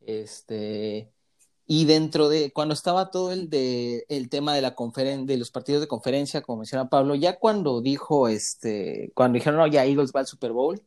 [0.00, 1.12] Este,
[1.66, 5.50] y dentro de, cuando estaba todo el de el tema de la conferen de los
[5.50, 10.12] partidos de conferencia, como menciona Pablo, ya cuando dijo, este, cuando dijeron, no, ya Eagles
[10.14, 10.80] va al Super Bowl,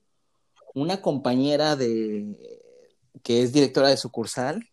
[0.73, 2.37] una compañera de
[3.21, 4.67] que es directora de sucursal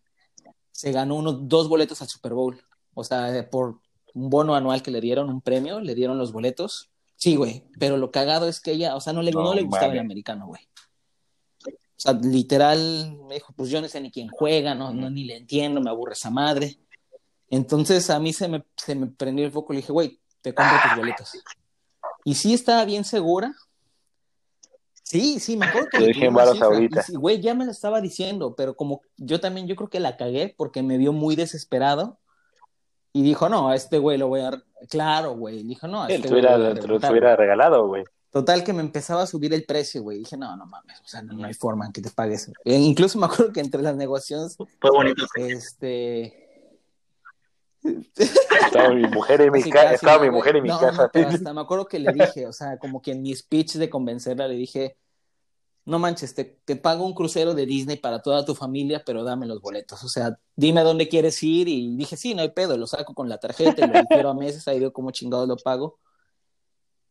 [0.81, 2.59] se ganó unos dos boletos al Super Bowl.
[2.95, 3.79] O sea, por
[4.13, 6.89] un bono anual que le dieron, un premio, le dieron los boletos.
[7.15, 9.63] Sí, güey, pero lo cagado es que ella, o sea, no le, no No le
[9.63, 10.61] gustaba el americano, güey.
[11.65, 15.23] O sea, literal, me dijo, pues yo no sé ni quién juega, no, no ni
[15.23, 16.79] le entiendo, me aburre esa madre.
[17.47, 20.55] Entonces a mí se me, se me prendió el foco y le dije, güey, te
[20.55, 21.31] compro tus boletos.
[22.23, 23.53] Y sí estaba bien segura.
[25.03, 27.03] Sí, sí, me acuerdo que le dije en ahorita.
[27.09, 30.15] Y güey, ya me lo estaba diciendo, pero como yo también, yo creo que la
[30.15, 32.20] cagué porque me vio muy desesperado.
[33.13, 34.51] Y dijo, no, a este güey lo voy a...
[34.89, 35.63] Claro, güey.
[35.63, 37.87] Dijo, no, a Él este te güey lo hubiera, voy a te lo hubiera regalado,
[37.87, 38.03] güey.
[38.31, 40.19] Total que me empezaba a subir el precio, güey.
[40.19, 42.49] Dije, no, no mames, o sea, no, no hay forma en que te pagues.
[42.63, 45.25] E incluso me acuerdo que entre las negociaciones, Fue bonito.
[45.35, 46.37] este...
[47.83, 49.83] Estaba mi mujer en mi casa.
[49.83, 51.03] casi, Estaba no, mi mujer en mi No, casa.
[51.03, 53.73] no, pero hasta me acuerdo que le dije, o sea, como que en mi speech
[53.73, 54.95] de convencerla le dije,
[55.85, 59.45] no manches, te, te pago un crucero de Disney para toda tu familia, pero dame
[59.47, 60.03] los boletos.
[60.03, 61.67] O sea, dime a dónde quieres ir.
[61.67, 64.33] Y dije, sí, no hay pedo, lo saco con la tarjeta y lo difiero a
[64.33, 65.97] meses, ahí veo cómo chingados lo pago.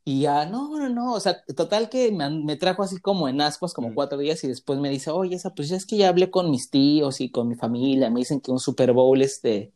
[0.05, 3.41] Y ya, no, no, no, o sea, total que me, me trajo así como en
[3.41, 3.95] ascuas, como Mm.
[3.95, 6.51] cuatro días, y después me dice, oye, esa, pues ya es que ya hablé con
[6.51, 9.73] mis tíos y con mi familia, me dicen que un Super Bowl, este,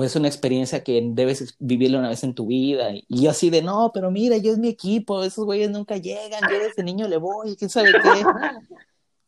[0.00, 2.88] pues es una experiencia que debes vivirla una vez en tu vida.
[2.90, 6.40] Y yo así de, no, pero mira, yo es mi equipo, esos güeyes nunca llegan,
[6.50, 8.24] yo desde niño le voy, quién sabe qué.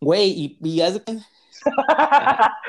[0.01, 0.81] Güey, y, y,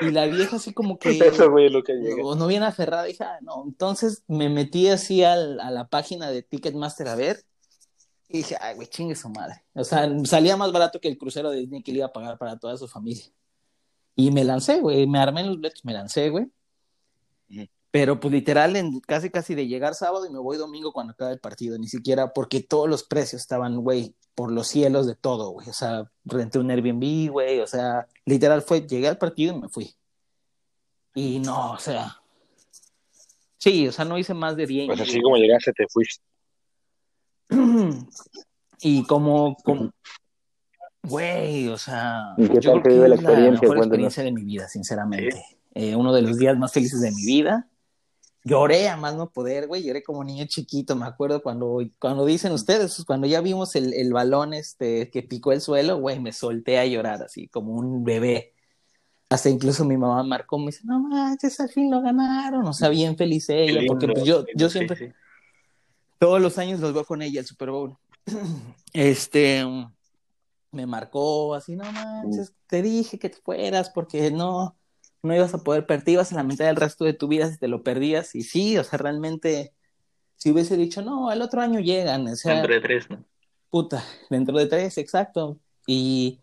[0.02, 2.22] y la vieja así como que Eso, güey, es lo que llega.
[2.22, 3.64] no, no bien aferrada, dije, ah, no.
[3.64, 7.42] Entonces me metí así al- a la página de Ticketmaster a ver.
[8.28, 9.62] Y dije, ay, güey, chingue su madre.
[9.72, 12.36] O sea, salía más barato que el crucero de Disney que le iba a pagar
[12.36, 13.24] para toda su familia.
[14.14, 16.48] Y me lancé, güey, me armé en los boletos, me lancé, güey.
[17.94, 21.30] Pero pues literal, en, casi casi de llegar sábado y me voy domingo cuando acaba
[21.30, 25.50] el partido, ni siquiera porque todos los precios estaban, güey, por los cielos de todo,
[25.50, 25.68] güey.
[25.68, 29.68] O sea, renté un Airbnb, güey, o sea, literal fue, llegué al partido y me
[29.68, 29.94] fui.
[31.14, 32.20] Y no, o sea,
[33.58, 34.88] sí, o sea, no hice más de 10.
[34.88, 36.24] Pues así como llegaste, te fuiste.
[38.80, 39.92] y como, como,
[41.00, 43.68] güey, o sea, ¿Y qué yo tal creo que dio la es la experiencia?
[43.68, 45.44] mejor experiencia de mi vida, sinceramente.
[45.74, 47.68] Eh, uno de los días más felices de mi vida.
[48.46, 52.52] Lloré a más no poder, güey, lloré como niño chiquito, me acuerdo cuando, cuando dicen
[52.52, 56.30] ustedes, pues, cuando ya vimos el, el balón este, que picó el suelo, güey, me
[56.30, 58.52] solté a llorar así, como un bebé.
[59.30, 62.90] Hasta incluso mi mamá marcó, me dice, no manches, al fin lo ganaron, o sea,
[62.90, 65.06] bien feliz ella, porque pues, yo, yo siempre, sí.
[66.18, 67.96] todos los años los veo con ella el Super Bowl.
[68.92, 69.64] Este,
[70.70, 74.76] me marcó así, no manches, te dije que te fueras porque no,
[75.24, 77.58] no ibas a poder perder, ibas a la mitad del resto de tu vida si
[77.58, 78.34] te lo perdías.
[78.34, 79.72] Y sí, o sea, realmente,
[80.36, 83.24] si hubiese dicho, no, el otro año llegan, o sea, Dentro de tres, ¿no?
[83.70, 85.58] puta, dentro de tres, exacto.
[85.86, 86.38] Y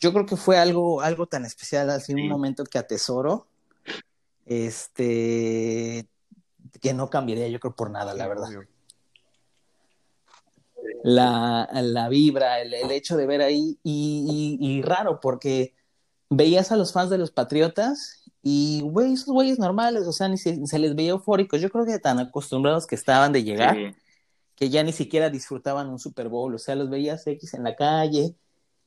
[0.00, 2.28] yo creo que fue algo, algo tan especial, así un Sí.
[2.28, 3.46] momento que atesoro,
[4.44, 6.08] este,
[6.80, 8.48] que no cambiaría, yo creo, por nada, la verdad.
[11.04, 15.75] La, la vibra, el, el hecho de ver ahí, y, y- y raro, porque
[16.30, 20.38] veías a los fans de los Patriotas y, güey, esos güeyes normales, o sea, ni
[20.38, 21.60] se, se les veía eufóricos.
[21.60, 23.94] Yo creo que tan acostumbrados que estaban de llegar Sí.
[24.54, 27.74] que ya ni siquiera disfrutaban un Super Bowl, o sea, los veías X en la
[27.76, 28.34] calle.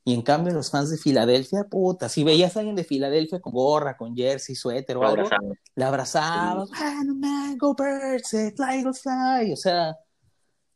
[0.05, 3.53] Y en cambio, los fans de Filadelfia, puta, si veías a alguien de Filadelfia con
[3.53, 5.29] gorra, con jersey, suéter o algo,
[5.75, 9.97] la abrazabas, ah, no man, go birds, eh, fly, go fly, o sea,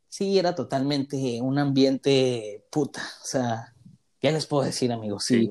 [0.08, 3.74] sí, era totalmente un ambiente puta, o sea,
[4.20, 5.24] ¿qué les puedo decir, amigos?
[5.24, 5.50] Sí, Sí.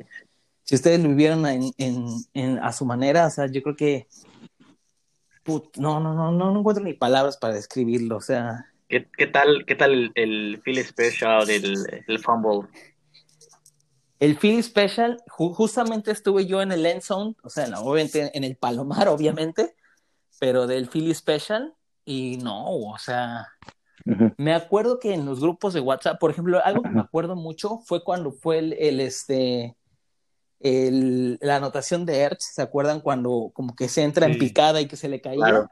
[0.63, 4.07] Si ustedes lo vivieron en, en, en- a su manera, o sea, yo creo que,
[5.43, 9.27] put, no, no, no, no, no encuentro ni palabras para describirlo, o sea, ¿Qué, qué
[9.27, 12.67] tal, qué tal el, el feel special del el fumble?
[14.19, 18.31] el feel special, ju- justamente estuve yo en el end zone, o sea, no, obviamente
[18.37, 19.75] en el palomar, obviamente,
[20.39, 21.73] pero del feel special,
[22.05, 23.47] y no, o sea,
[24.37, 27.79] Me acuerdo que en los grupos de WhatsApp, por ejemplo, algo que me acuerdo mucho
[27.85, 29.75] fue cuando fue el, el, este
[30.63, 34.87] el, la anotación de Ertz, ¿se acuerdan cuando como que se entra en picada y
[34.87, 35.37] que se le caía?
[35.37, 35.69] Claro.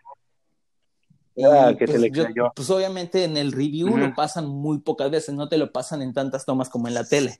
[1.35, 2.51] Y, Ah, que se pues, le yo- cayó.
[2.55, 6.13] pues obviamente en el review lo pasan muy pocas veces, no te lo pasan en
[6.13, 7.39] tantas tomas como en la tele.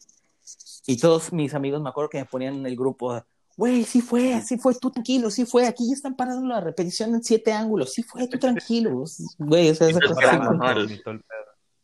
[0.87, 3.21] Y todos mis amigos me acuerdo que me ponían en el grupo,
[3.57, 7.13] güey, sí fue, sí fue, tú tranquilo, sí fue, aquí ya están parando la repetición
[7.13, 9.03] en siete ángulos, sí fue, tú tranquilo,
[9.37, 10.39] güey, o sea, esa cosa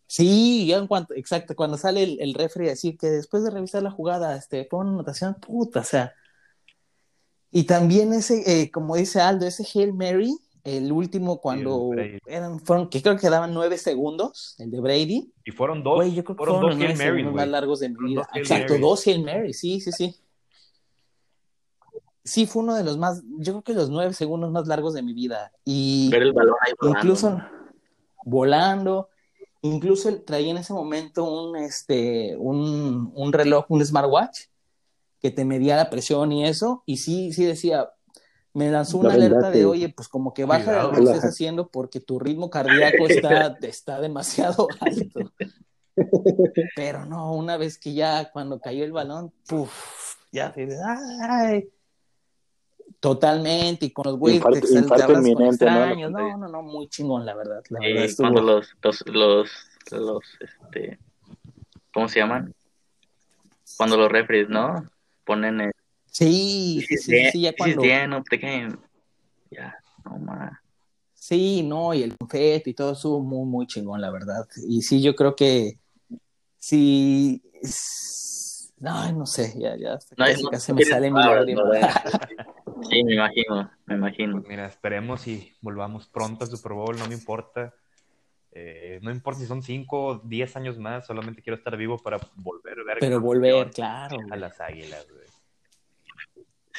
[0.07, 3.51] Sí, ya en cuanto, exacto, cuando sale el, el referee a decir que después de
[3.51, 6.13] revisar la jugada, este, pon anotación, puta, o sea.
[7.51, 12.59] Y también ese, eh, como dice Aldo, ese Hail Mary, el último cuando el eran,
[12.59, 15.33] fueron, que creo que daban nueve segundos, el de Brady.
[15.45, 15.95] Y fueron dos.
[15.95, 17.35] Güey, yo creo fueron fueron dos Hail güey.
[17.35, 18.21] más largos de mi vida.
[18.21, 20.15] dos Exacto, dos Hail Mary, sí, sí, sí.
[22.23, 25.01] Sí, fue uno de los más, yo creo que los nueve segundos más largos de
[25.01, 25.51] mi vida.
[25.63, 27.49] Y Ver el balón ahí volando, incluso ¿no?
[28.25, 29.09] volando,
[29.61, 34.45] incluso él traía en ese momento un, este, un, un reloj, un smartwatch,
[35.19, 37.89] que te medía la presión y eso, y sí, sí decía,
[38.53, 40.91] me lanzó una La alerta de, oye, pues como que baja Cuidado.
[40.91, 45.31] lo que estés haciendo porque tu ritmo cardíaco está, está demasiado alto.
[46.75, 50.53] Pero no, una vez que ya cuando cayó el balón, puf, ya,
[51.21, 51.69] ay,
[52.99, 55.83] totalmente, y con los güeyes Infarto- te inminente, ¿no?
[55.83, 59.49] extraños, no, no, no, muy chingón, la verdad, la verdad, Eh, cuando los, los, los,
[59.91, 60.99] los, este,
[61.93, 62.53] ¿cómo se llaman?
[63.77, 64.83] Cuando los referees, ¿no?
[65.23, 65.71] Ponen el,
[66.05, 67.81] Sí, sí, sí, sí, sí, ya cuando...
[69.51, 70.51] Ya, no más.
[71.13, 74.47] Sí, no, y el confeti y todo estuvo muy, muy chingón, la verdad.
[74.67, 75.77] Y sí, yo creo que
[76.57, 77.43] sí.
[78.83, 79.99] Ay, no sé, ya, ya.
[80.15, 81.95] No, casi, no, casi no me tienes sale mi palabras.
[82.89, 84.33] Sí, me imagino, me imagino.
[84.37, 87.73] Pues mira, esperemos y volvamos pronto al Super Bowl, no me importa.
[88.51, 92.17] Eh, no importa si son 5 o 10 años más, solamente quiero estar vivo para
[92.35, 94.17] volver a ver Pero volver, claro.
[94.31, 95.05] a las águilas.
[95.11, 95.27] güey.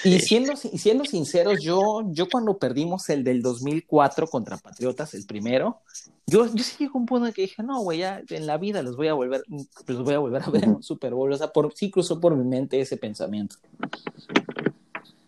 [0.05, 5.27] Y siendo, y siendo sinceros, yo, yo cuando perdimos el del 2004 contra Patriotas, el
[5.27, 5.81] primero,
[6.27, 8.59] yo, yo sí llegué a un punto en que dije, no, güey, ya en la
[8.59, 11.33] vida los voy a volver, los voy a volver a ver en un Super Bowl.
[11.33, 13.57] O sea, por, sí cruzó por mi mente ese pensamiento.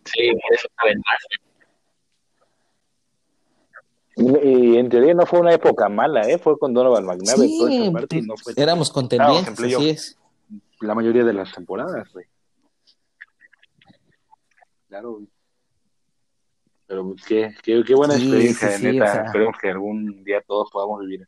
[0.05, 1.41] Sí, por eso saben más.
[4.43, 6.37] Y, en teoría no fue una época mala, ¿eh?
[6.37, 10.19] Fue con Donovan McNabb y Sí, parte y no fue éramos contendientes, así es.
[10.81, 12.25] la mayoría de las temporadas, güey.
[14.89, 15.27] Claro, güey.
[16.87, 19.05] Pero pues, qué, qué, qué buena Sí, experiencia, sí, sí, neta.
[19.05, 19.23] o sea.
[19.23, 21.25] Esperemos que algún día todos podamos vivir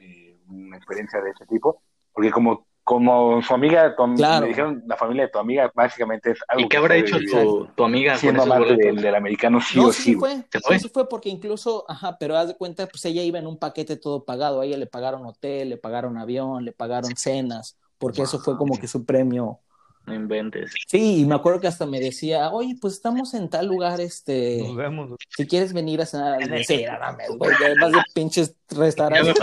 [0.00, 1.82] eh, una experiencia de ese tipo.
[2.14, 4.42] Porque como, como su amiga, tu, am- Claro.
[4.42, 7.18] me dijeron, la familia de tu amiga básicamente es algo ¿Y qué que habrá hecho
[7.30, 10.58] tu, tu amiga Siendo amante del, del americano sí No, o sí, sí, fue, ¿Se
[10.58, 10.78] sí, fue?
[10.78, 13.96] sí fue porque incluso, ajá, pero haz de cuenta, pues ella iba en un paquete
[13.96, 18.38] todo pagado, a ella le pagaron hotel, le pagaron avión, le pagaron cenas, porque eso
[18.40, 19.60] fue como que su premio.
[20.04, 20.72] No inventes.
[20.88, 24.58] Sí, y me acuerdo que hasta me decía, oye, pues estamos en tal lugar, este,
[24.62, 25.10] Nos vemos.
[25.28, 29.34] si quieres venir a cenar, sí, no mames, güey, además de pinches restaurantes,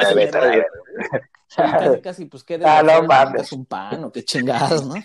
[1.58, 3.52] A a casi, casi, pues qué Ah, no mames.
[3.54, 4.96] un pan o qué chingados, ¿no?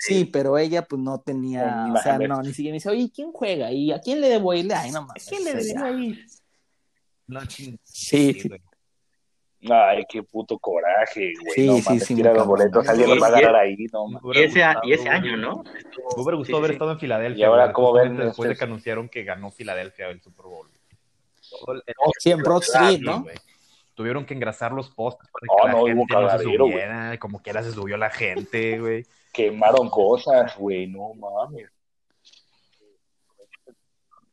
[0.00, 3.10] Sí, pero ella pues no tenía, Ni o sea, no, ni siquiera me dice, oye,
[3.12, 3.72] ¿quién juega?
[3.72, 4.74] ¿Y a quién le debo irle?
[4.74, 5.26] Ay, no mames.
[5.28, 6.04] ¿Quién le o sea, debe ya.
[6.04, 6.26] ir?
[7.26, 8.48] No, ching- Sí, sí.
[9.70, 11.52] Ay, qué puto coraje, güey.
[11.54, 13.76] Sí, no sí, mames, sí, tira los boletos, alguien Y- los va a agarrar ahí,
[13.92, 14.06] no.
[14.32, 15.62] Y ese, a- y ese gustado, año, ¿no?
[15.64, 16.74] Me hubiera gustado haber sí.
[16.74, 17.40] estado en Filadelfia.
[17.40, 20.68] Y ahora, ¿cómo ven Después de que anunciaron que ganó Filadelfia el Super Bowl.
[21.68, 21.82] El-
[22.18, 23.24] Sí, en Broad Street, ¿no?
[23.94, 27.18] Tuvieron que engrasar los postes para que Oh, la no, hubo gente no se subiera.
[27.18, 29.04] Como quiera se subió la gente, güey.
[29.32, 31.68] Quemaron cosas, güey, no mames.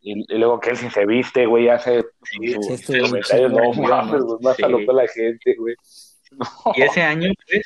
[0.08, 3.74] Y, y luego Kelsey se viste, güey, hace Sí, sus sí, estuvo comentarios, chido, no
[3.88, 4.64] mames, pues más Sí.
[4.64, 5.76] a lo que la gente, güey.
[6.32, 6.46] No,
[6.76, 7.64] Y ese año, pues,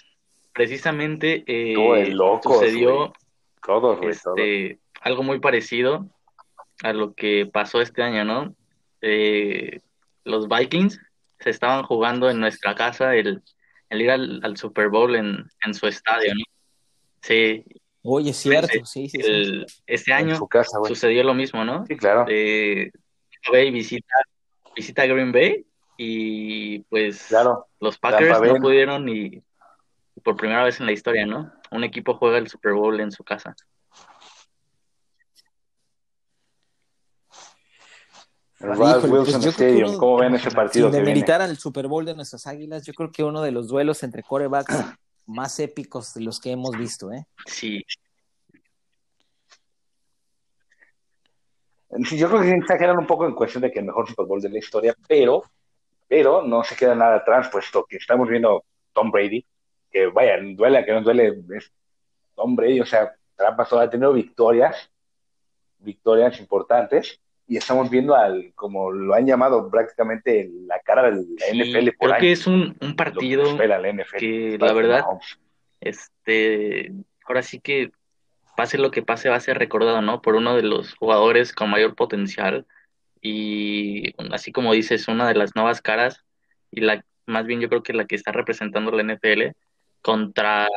[0.53, 3.11] precisamente eh, locos, sucedió güey.
[3.65, 4.37] todos, güey, todos.
[4.39, 6.07] este, algo muy parecido
[6.83, 8.55] a lo que pasó este año, ¿no?
[9.01, 9.79] Eh,
[10.23, 10.99] los Vikings
[11.39, 13.41] se estaban jugando en nuestra casa el,
[13.89, 16.43] el ir al, al Super Bowl en, en su estadio, ¿no?
[17.21, 17.65] Sí,
[18.01, 19.29] Oye, es cierto, sí, sí, sí.
[19.29, 20.89] el- este año su casa, güey.
[20.93, 21.85] sucedió lo mismo, ¿no?
[21.85, 22.25] Sí, claro.
[22.29, 22.91] Eh,
[23.51, 24.13] Bay visita,
[24.75, 25.65] visita Green Bay
[25.97, 27.67] y pues Claro.
[27.79, 29.41] los Packers no pudieron y
[30.23, 31.51] por primera vez en la historia, ¿no?
[31.71, 33.55] Un equipo juega el Super Bowl en su casa.
[38.59, 41.09] El Híjole, pues Wilson Stadium, uno- ¿cómo ven ese partido Sin que viene?
[41.11, 44.21] demeritar al Super Bowl de nuestras águilas, yo creo que uno de los duelos entre
[44.21, 44.75] corebacks
[45.29, 47.25] más épicos de los que hemos visto, ¿eh?
[47.45, 47.83] Sí,
[52.05, 54.27] Sí, yo creo que sí exageran un poco en cuestión de que el mejor Super
[54.27, 55.43] Bowl de la historia, pero,
[56.07, 58.63] pero no se queda nada atrás, puesto que estamos viendo
[58.93, 59.43] Tom Brady,
[59.89, 61.71] que vaya, duele que no duele, es
[62.35, 64.91] Tom Brady, o sea, trampas, ha tenido victorias,
[65.79, 67.19] victorias importantes,
[67.49, 71.89] y estamos viendo al, como lo han llamado prácticamente, la cara de la sí, NFL
[71.97, 72.21] por creo año.
[72.21, 74.17] que es un, un que partido la NFL.
[74.17, 75.05] que la Patrick verdad,
[75.81, 76.93] este,
[77.25, 77.91] ahora sí que
[78.55, 80.21] pase lo que pase va a ser recordado, ¿no?
[80.21, 82.67] Por uno de los jugadores con mayor potencial
[83.21, 86.23] y así como dices, una de las nuevas caras
[86.71, 89.55] y la más bien yo creo que la que está representando la NFL
[90.01, 90.67] contra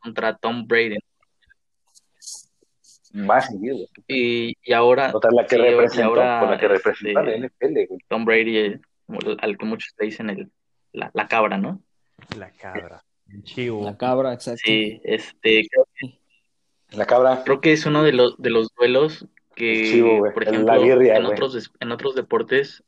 [0.00, 0.98] contra Tom Brady
[3.12, 3.78] Más seguido.
[4.06, 7.38] y, y ahora Otra la que sí, y representó, ahora, con la que representa este,
[7.40, 8.00] la NFL, güey.
[8.08, 8.80] Tom Brady eh,
[9.40, 10.50] al que muchos le dicen el
[10.92, 11.82] la, la cabra, ¿no?
[12.36, 13.02] La cabra.
[13.28, 13.84] El chivo.
[13.84, 14.62] La cabra, exacto.
[14.64, 15.86] Sí, este creo,
[16.90, 17.42] La cabra.
[17.44, 20.64] creo que es uno de los de los duelos que El chivo, güey, por ejemplo
[20.74, 21.32] la birria, en güey.
[21.34, 22.82] otros en otros deportes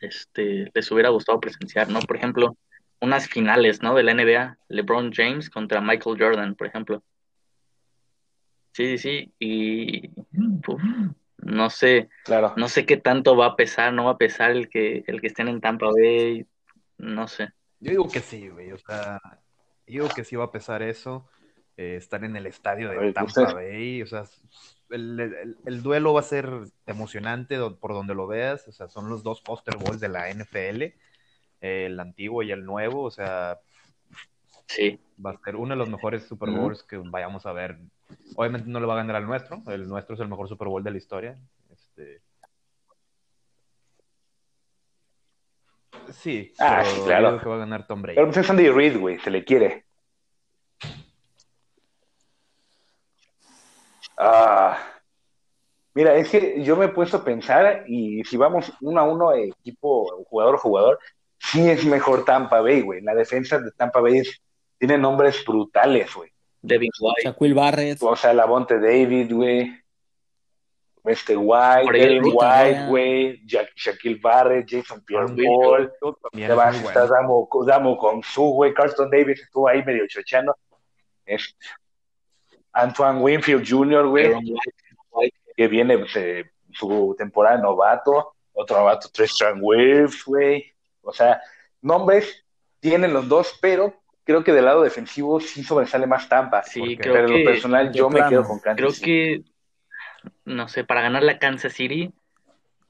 [0.00, 2.00] este les hubiera gustado presenciar, ¿no?
[2.00, 2.56] Por ejemplo,
[3.00, 3.94] unas finales, ¿no?
[3.94, 7.02] de la NBA, LeBron James contra Michael Jordan, por ejemplo.
[8.72, 10.10] Sí, sí, sí, y
[10.66, 10.80] uf,
[11.38, 12.54] no sé, Claro.
[12.56, 15.26] no sé qué tanto va a pesar, no va a pesar el que el que
[15.26, 16.46] estén en Tampa Bay,
[16.98, 17.52] no sé.
[17.80, 18.72] Yo digo que sí, güey.
[18.72, 19.20] O sea,
[19.86, 21.26] yo digo que sí va a pesar eso.
[21.76, 24.02] eh, estar en el estadio de Tampa Bay.
[24.02, 24.24] O sea,
[24.90, 26.46] el, el- el duelo va a ser
[26.86, 28.68] emocionante por donde lo veas.
[28.68, 30.94] O sea, son los dos poster balls de la NFL.
[31.62, 33.02] el antiguo y el nuevo.
[33.04, 33.58] O sea,
[34.66, 36.50] Sí, va a ser uno de los mejores Super.
[36.50, 37.78] Bowls que vayamos a ver.
[38.36, 39.62] Obviamente no le va a ganar al nuestro.
[39.66, 41.38] El nuestro es el mejor Super Bowl de la historia.
[41.70, 42.22] Este...
[46.12, 47.30] Sí, Ah, pero claro.
[47.36, 48.16] yo que va a ganar Tom Brady.
[48.16, 49.84] Pero pues es Andy Reid, güey, se le quiere.
[54.16, 54.78] Ah,
[55.94, 59.32] mira, es que yo me he puesto a pensar y si vamos uno a uno,
[59.32, 60.98] equipo, jugador a jugador,
[61.38, 63.00] sí es mejor Tampa Bay, güey.
[63.00, 64.40] La defensa de Tampa Bay es-
[64.78, 66.30] tiene nombres brutales, güey.
[66.62, 68.02] Devin White, Shaquille Barrett.
[68.02, 69.76] O sea, Lavonte David, güey.
[71.04, 73.42] Este White, Devin White, güey.
[73.46, 75.92] Shaquille Barrett, Jason Pierre Will Paul.
[76.30, 77.06] También Te es vas, muy está.
[77.06, 78.74] Damo, Damo con su, güey.
[78.74, 80.54] Carlton Davis estuvo ahí medio chocheando.
[81.24, 81.56] Es
[82.72, 84.34] Antoine Winfield Jr., güey,
[85.56, 88.34] que viene pues, eh, su temporada de novato.
[88.52, 90.72] Otro novato, Tristan Wirfs, güey.
[91.02, 91.40] O sea,
[91.80, 92.44] nombres
[92.80, 93.94] tienen los dos, pero
[94.30, 96.62] creo que del lado defensivo sí sobresale más Tampa.
[96.62, 99.04] Sí, Porque- creo pero en lo personal yo me quedo con Kansas creo City.
[99.04, 99.42] que,
[100.44, 102.12] no sé, para ganar la Kansas City,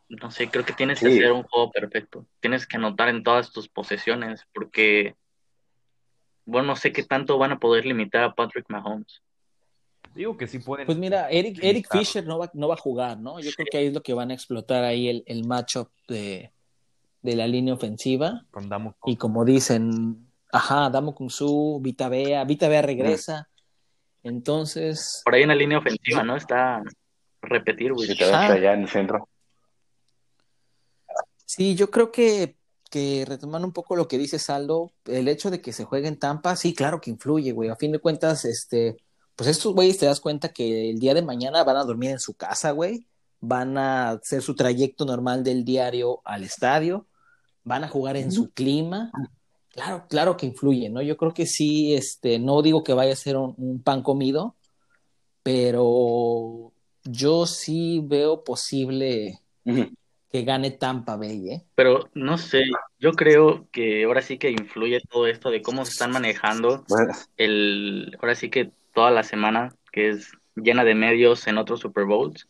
[0.08, 2.26] no sé, creo que tienes que hacer un juego perfecto.
[2.40, 5.14] Tienes que anotar en todas tus posesiones, porque,
[6.44, 9.22] bueno, no sé qué tanto van a poder limitar a Patrick Mahomes.
[10.14, 10.86] Digo que sí pueden.
[10.86, 11.86] Pues mira, Eric, Eric.
[11.90, 13.38] Fisher no va, no va a jugar, ¿no?
[13.40, 16.50] Yo creo que ahí es lo que van a explotar ahí el, el matchup de,
[17.22, 18.44] de la línea ofensiva.
[18.50, 18.96] con Damo.
[19.06, 23.48] Y como dicen, ajá, Damo Kung Su, Vita Bea, Vita Bea regresa.
[24.22, 26.36] Entonces, Por ahí en la línea ofensiva, ¿no?
[26.36, 26.82] Está
[27.42, 28.08] repetir, güey.
[28.08, 29.28] Si allá en el centro.
[31.46, 32.56] sí, yo creo que,
[32.90, 36.18] que retomando un poco lo que dice Saldo, el hecho de que se juegue en
[36.18, 37.70] Tampa, sí, claro que influye, güey.
[37.70, 38.96] A fin de cuentas, este,
[39.36, 42.20] pues estos güeyes te das cuenta que el día de mañana van a dormir en
[42.20, 43.06] su casa, güey.
[43.40, 47.06] Van a hacer su trayecto normal del diario al estadio.
[47.64, 49.10] van a jugar en su clima.
[49.72, 51.00] Claro, claro que influye, ¿no?
[51.00, 54.56] Yo creo que sí, este, no digo que vaya a ser un, un pan comido,
[55.42, 56.72] pero
[57.04, 61.62] yo sí veo posible que gane Tampa Bay, ¿eh?
[61.74, 62.62] Pero no sé,
[62.98, 67.12] yo creo que ahora sí que influye todo esto de cómo se están manejando Bueno,
[67.36, 72.04] el, ahora sí que toda la semana, que es llena de medios en otros Super
[72.04, 72.46] Bowls,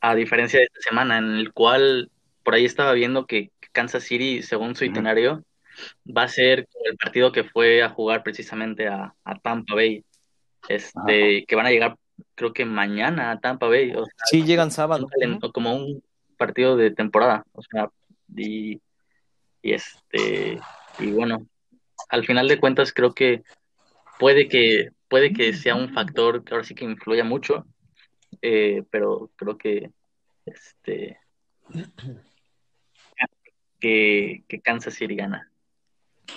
[0.00, 2.10] a diferencia de esta semana, en el cual
[2.44, 5.44] por ahí estaba viendo que Kansas City, según su itinerario,
[6.06, 10.04] va a ser el partido que fue a jugar precisamente a, a Tampa Bay,
[10.68, 11.96] este, que van a llegar
[12.34, 15.08] creo que mañana a Tampa Bay, o sea, Sí, llegan sábado.
[15.52, 16.02] como un
[16.36, 17.90] partido de temporada, o sea,
[18.34, 18.80] y,
[19.62, 20.60] y este,
[20.98, 21.46] y bueno,
[22.08, 23.42] al final de cuentas creo que
[24.18, 27.66] puede que puede que sea un factor que ahora sí que influya mucho,
[28.40, 29.90] eh, pero creo que
[30.46, 31.18] este
[33.78, 35.51] que, que Kansas City gana.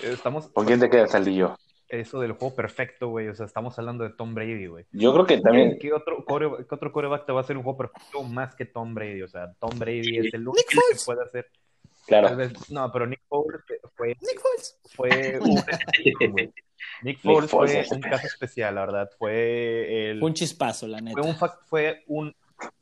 [0.04, 1.58] Estamos, ¿Con quién te quedas, Saldillo?
[1.88, 3.28] eso del juego perfecto, güey.
[3.30, 4.86] O sea, estamos hablando de Tom Brady, güey.
[4.92, 5.78] Yo creo que también.
[5.80, 8.66] ¿Qué, otro, core- qué otro coreback te va a hacer un juego perfecto más que
[8.66, 9.22] Tom Brady?
[9.22, 11.50] O sea, Tom Brady es el único que puede hacer.
[12.08, 12.36] Tal Claro.
[12.36, 13.62] vez, no, pero Nick Foles
[13.96, 14.80] fue, Nick Foles.
[14.96, 15.56] fue un,
[16.32, 16.54] güey.
[17.04, 19.10] Nick Foles Foles fue es un caso especial, la verdad.
[19.18, 21.20] Fue el Fue un chispazo, la neta.
[21.20, 22.36] fue un, fac- fue un,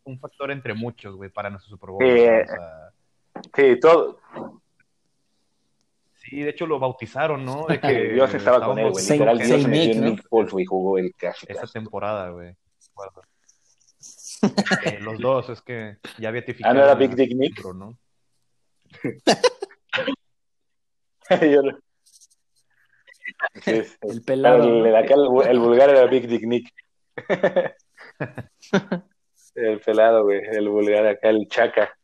[0.05, 2.03] un factor entre muchos, güey, para nuestro Super Bowl.
[2.03, 2.91] Sí, o sea,
[3.55, 4.19] Sí, todo.
[6.33, 7.65] Sí, de hecho lo bautizaron, ¿no?
[7.67, 7.79] De
[8.09, 9.05] que Dios estaba con él, güey.
[9.07, 10.05] Literal, Dios se metió Nick, en.
[10.05, 11.45] Nick Foles, güey, jugó el casi.
[11.49, 12.55] esa temporada, güey.
[14.85, 17.63] Eh, los dos, es que ya había Ah, ¿no era Big Dick Nick?
[17.73, 17.97] ¿no?
[21.29, 21.79] Yo lo-
[23.61, 24.63] Sí, es- El pelado.
[24.63, 26.69] el, el, el vulgar era Big Dick Nick.
[29.55, 30.41] el pelado, güey.
[30.51, 31.97] El vulgar acá, el chaca.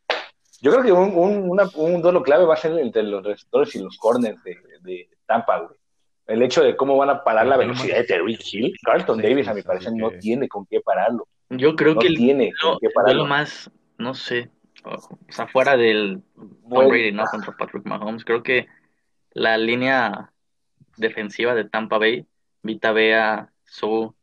[0.60, 3.74] Yo creo que un, un, una- un duelo clave va a ser entre los receptores
[3.74, 5.78] y los corners de, de Tampa, güey.
[6.26, 8.72] El hecho de cómo van a parar la velocidad de Terry Hill.
[8.84, 11.26] Carlton Sí, Davis, a mi parecer, no tiene con qué pararlo.
[11.48, 13.26] Yo creo No que el tiene duelo, con qué pararlo.
[13.26, 14.48] más, no sé,
[14.84, 14.96] o
[15.28, 16.88] sea, fuera del Tom Bueno.
[16.90, 17.24] Brady, ¿no?
[17.24, 18.68] Contra Patrick Mahomes, creo que
[19.32, 20.30] la línea
[20.96, 22.24] defensiva de Tampa Bay,
[22.62, 24.14] Vita Vea, Su,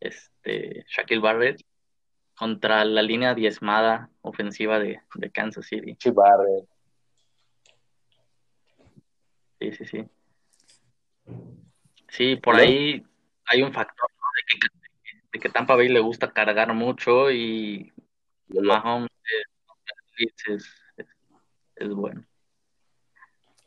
[0.00, 1.62] este, Shaquille Barrett,
[2.36, 5.96] contra la línea diezmada ofensiva de, de Kansas City.
[5.96, 6.68] Chip Barrett.
[9.58, 10.04] Sí, sí, sí.
[12.08, 13.04] Sí, por ahí
[13.46, 14.26] hay un factor, ¿no?
[14.36, 14.68] De que,
[15.32, 17.92] de que Tampa Bay le gusta cargar mucho y
[18.48, 19.10] Mahomes
[20.18, 21.06] es, es,
[21.76, 22.24] es bueno.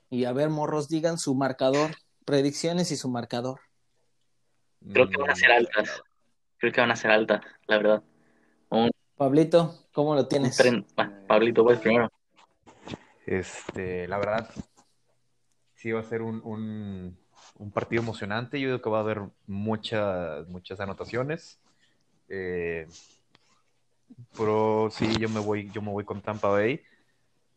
[0.09, 1.91] Y a ver, morros, digan su marcador.
[2.25, 3.59] Predicciones y su marcador.
[4.93, 6.03] Creo que van a ser altas.
[6.57, 8.03] Creo que van a ser altas, la verdad.
[9.19, 10.55] Pablito, ¿cómo lo tienes?
[10.55, 10.85] tren.
[10.95, 12.09] bueno, Pablito, pues primero.
[13.25, 14.49] Este, la verdad,
[15.75, 17.17] sí va a ser un, un,
[17.57, 18.61] un partido emocionante.
[18.61, 21.59] Yo creo que va a haber muchas, muchas anotaciones.
[22.29, 22.87] Eh,
[24.37, 26.79] pero sí, yo me voy, yo me voy con Tampa Bay.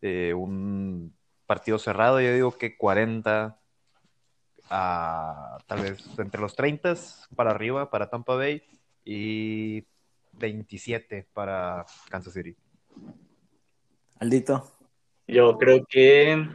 [0.00, 1.14] Eh, un
[1.46, 3.56] partido cerrado, yo digo que 40
[4.68, 6.96] a tal vez entre los 30
[7.36, 8.64] para arriba para Tampa Bay
[9.04, 9.84] y
[10.32, 12.56] 27 para Kansas City.
[14.18, 14.70] Aldito.
[15.26, 16.48] Yo creo que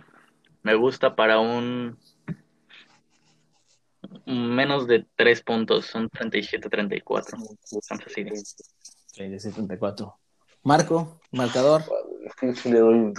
[0.63, 1.97] me gusta para un
[4.25, 7.38] menos de tres puntos, son 37-34.
[7.88, 8.32] Kansas City.
[9.13, 10.20] 74.
[10.63, 11.83] Marco, marcador.
[12.25, 13.13] Es que si le doy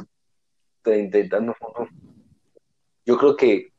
[0.82, 1.88] treinta y tantos puntos.
[3.04, 3.72] Yo creo que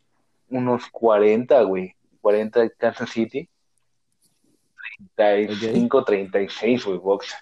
[0.49, 1.95] unos 40, güey.
[2.21, 3.49] 40 de Kansas City.
[5.15, 7.35] 35, 36, güey, box.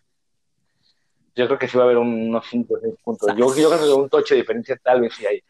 [1.35, 3.29] Yo creo que sí va a haber un- unos 5 o 6 puntos.
[3.37, 5.41] Yo, yo creo que un toche de diferencia tal vez sí hay.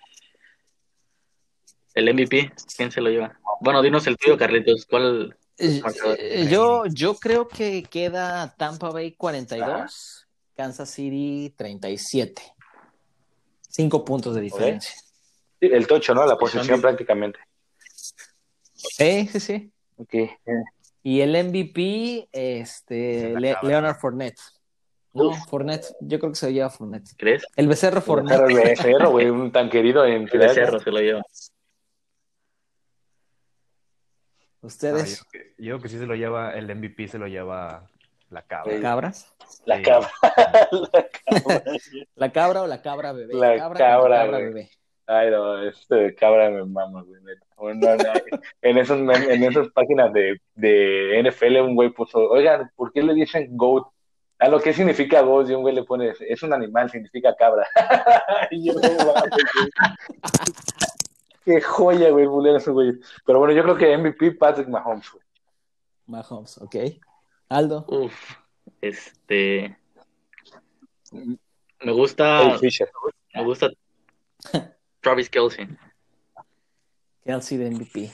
[1.93, 3.39] El MVP, ¿quién se lo lleva?
[3.61, 4.85] Bueno, dinos el tuyo, Carlitos.
[4.89, 5.35] ¿Cuál?
[5.57, 5.81] Eh,
[6.19, 12.41] eh, yo, yo creo que queda Tampa Bay 42, Kansas City 37.
[13.69, 14.93] Cinco puntos de diferencia.
[15.59, 16.25] Sí, El tocho, ¿no?
[16.25, 17.39] La posición prácticamente.
[18.73, 19.71] Sí, sí, sí.
[19.97, 20.13] Ok.
[21.09, 23.69] Y el MVP, este, Le- cabra.
[23.69, 24.41] Leonard Fournette.
[25.13, 25.38] No, Uf.
[25.47, 27.11] Fournette, yo creo que se lo lleva Fournette.
[27.17, 27.45] ¿Crees?
[27.55, 28.41] El becerro Fournette.
[28.49, 30.65] El becerro, güey, un tan querido en El Filadelfia.
[30.65, 31.21] Cerro se lo lleva.
[31.21, 31.23] Ah,
[34.61, 37.27] Ustedes, yo, creo que- yo creo que sí se lo lleva, el MVP se lo
[37.27, 37.88] lleva
[38.29, 38.73] la cabra.
[38.75, 39.13] La cabra.
[39.65, 40.11] La cabra.
[42.15, 43.34] ¿La cabra o la cabra bebé?
[43.34, 44.43] La cabra, cabra, güey.
[44.43, 44.69] bebé.
[45.09, 47.21] Ay, no, este cabra me mama, güey.
[47.77, 47.89] no,
[48.61, 53.13] en, esos, en esas páginas de, de NFL, un güey puso, oigan, ¿por qué le
[53.13, 53.88] dicen goat?
[54.38, 57.65] A lo que significa goat, y un güey le pone, es un animal, significa cabra.
[58.51, 58.73] Y yo.
[61.45, 62.99] Qué joya, güey, bulear ese güey.
[63.25, 65.23] Pero bueno, yo creo que MVP Patrick Mahomes, güey.
[66.05, 66.75] Mahomes, ok.
[67.47, 67.85] Aldo.
[67.88, 68.35] Uf,
[68.81, 69.77] este.
[71.13, 72.41] Me gusta.
[72.43, 72.89] Hey, Fisher.
[73.34, 73.69] Me gusta
[75.07, 75.69] Travis Kelsey.
[77.23, 78.11] Kelsey de MVP.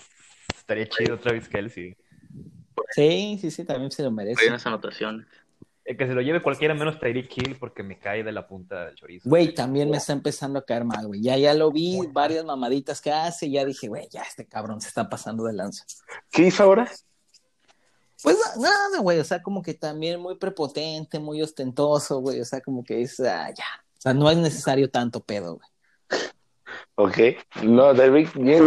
[0.56, 1.98] Estaría chido Travis Kelsey.
[2.92, 4.48] Sí, sí, sí, también se lo Hay merece.
[4.48, 5.26] unas anotaciones.
[5.86, 8.86] Eh, que se lo lleve cualquiera menos Tyreek Hill porque me cae de la punta
[8.86, 9.28] del chorizo.
[9.28, 11.20] Güey, también me está empezando a caer mal, güey.
[11.24, 14.80] Ya, ya lo vi, varias mamaditas que hace, y ya dije, güey, ya este cabrón
[14.80, 15.86] se está pasando de lanza.
[16.30, 16.92] ¿Qué hizo ahora?
[18.22, 22.62] Pues nada, güey, o sea, como que también muy prepotente, muy ostentoso, güey, o sea,
[22.62, 23.66] como que es, ah, ya.
[23.98, 25.68] O sea, no es necesario tanto pedo, güey.
[26.96, 27.18] Ok.
[27.64, 28.64] No, Derrick bien.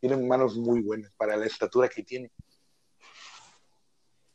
[0.00, 2.30] Tiene manos muy buenas para la estatura que tiene.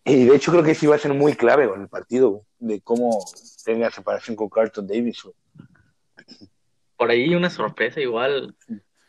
[0.06, 2.44] Y de hecho creo que sí va a ser muy clave en el partido, güey,
[2.60, 3.20] de cómo
[3.64, 5.28] tenga separación con Carlton Davis.
[6.98, 8.56] Por ahí una sorpresa igual.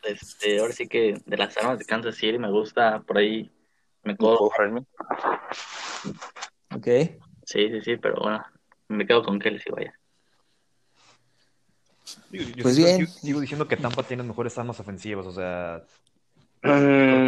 [0.03, 3.51] Este, ahora sí que de las armas de Kansas City me gusta por ahí.
[4.03, 4.87] Me Hartman.
[6.75, 6.87] Ok.
[7.45, 8.45] sí, sí, sí, pero bueno,
[8.89, 10.00] me quedo con Kelsey, vaya.
[12.31, 13.07] Digo, yo Pues sigo- bien.
[13.07, 15.83] Sigo, diciendo que Tampa tiene mejores armas ofensivas, o sea,
[16.63, 16.69] Mm,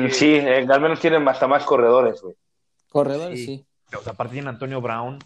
[0.02, 2.34] Porque- sí, eh, al menos tienen hasta más corredores, güey.
[2.90, 3.46] Corredores, Sí.
[3.46, 3.66] sí.
[3.96, 5.18] o sea, aparte tiene Antonio Brown,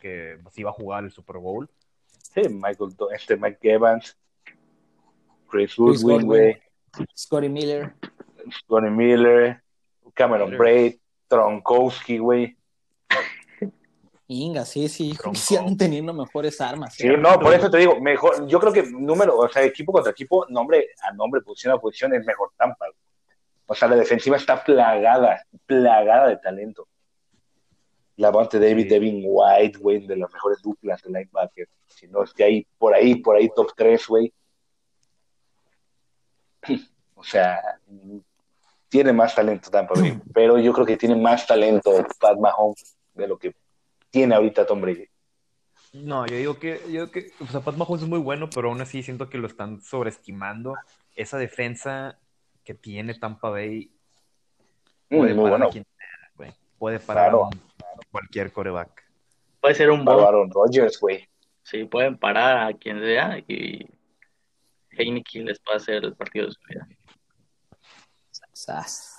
[0.00, 1.70] que sí va a jugar el Super Bowl.
[2.08, 4.16] Sí, Michael, este Mike Evans,
[5.48, 6.60] Chris Goodwin, güey,
[7.14, 7.94] Scotty Miller.
[8.50, 9.62] Scotty Miller,
[10.14, 10.58] Cameron Miller.
[10.58, 10.94] Braid,
[11.28, 12.56] Tronkowski, güey.
[14.26, 15.12] Inga, sí, sí,
[15.58, 16.94] andan teniendo mejores armas.
[16.94, 20.12] Sí, no, por eso te digo, mejor, yo creo que número, o sea, equipo contra
[20.12, 22.86] equipo, nombre a nombre, posición a posición, es mejor Tampa.
[23.66, 26.88] O sea, la defensiva está plagada, plagada de talento.
[28.16, 28.88] Lavante David, Sí.
[28.88, 31.68] Devin White, güey, de las mejores duplas de linebacker.
[31.86, 34.32] Si no es que ahí, por ahí, por ahí, top 3, güey.
[37.16, 37.58] O sea,
[38.90, 41.90] tiene más talento Tampa Bay, pero yo creo que tiene más talento
[42.20, 43.54] Pat Mahomes de lo que
[44.14, 45.08] tiene ahorita Tom Brady.
[45.92, 48.68] No, yo digo que, yo digo que o sea, Pat Mahomes es muy bueno, pero
[48.68, 50.74] aún así siento que lo están sobreestimando.
[51.16, 52.18] Esa defensa
[52.64, 53.90] que tiene Tampa Bay
[55.10, 55.66] Mm, puede muy parar bueno.
[55.66, 56.52] a quien sea, güey.
[56.78, 57.44] Puede parar Claro.
[57.44, 57.60] a un-
[58.10, 59.04] cualquier coreback.
[59.60, 61.28] Puede ser un Aaron Rodgers, güey.
[61.62, 63.86] sí, pueden parar a quien sea y
[64.90, 66.88] Heineke les puede hacer el partido de su vida.
[68.52, 69.13] Sas.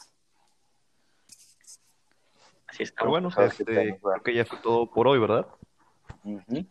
[2.76, 2.96] Así está.
[3.00, 5.46] Pero bueno, este, tenemos, creo que ya fue todo por hoy, ¿verdad?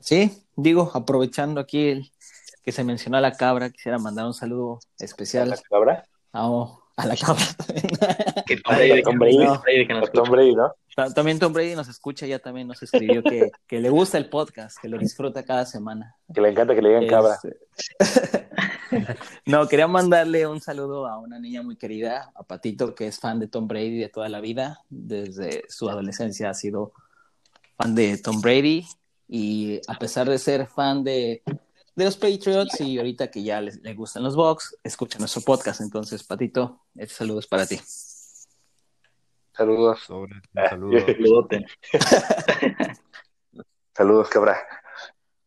[0.01, 2.11] Sí, digo, aprovechando aquí el
[2.63, 6.05] que se mencionó a la cabra, quisiera mandar un saludo especial ¿La cabra?
[6.33, 6.67] a,
[6.97, 7.43] a la cabra.
[8.47, 9.37] Que Tom Brady, Tom Brady.
[9.47, 10.31] Tom Brady que nos A Tom.
[10.31, 10.73] Brady, ¿no?
[10.95, 14.29] Ta- También Tom Brady nos escucha, ya también nos escribió que, que le gusta el
[14.29, 16.15] podcast, que lo disfruta cada semana.
[16.35, 17.39] Que le encanta que le digan cabra.
[19.47, 23.39] No, quería mandarle un saludo a una niña muy querida, a Patito, que es fan
[23.41, 24.81] de Tom Brady de toda la vida.
[24.89, 26.93] Desde su adolescencia ha sido
[27.77, 28.87] fan de Tom Brady.
[29.29, 31.43] Y a pesar de ser fan de,
[31.95, 35.81] de los Patriots y ahorita que ya les, le gustan los Bucks, escucha nuestro podcast.
[35.81, 37.81] Entonces, Patito, este saludo es para ti.
[39.57, 40.01] Saludos.
[40.01, 41.01] Sobre, un saludo.
[41.07, 41.67] Saludote.
[43.97, 44.59] Saludos, cabra.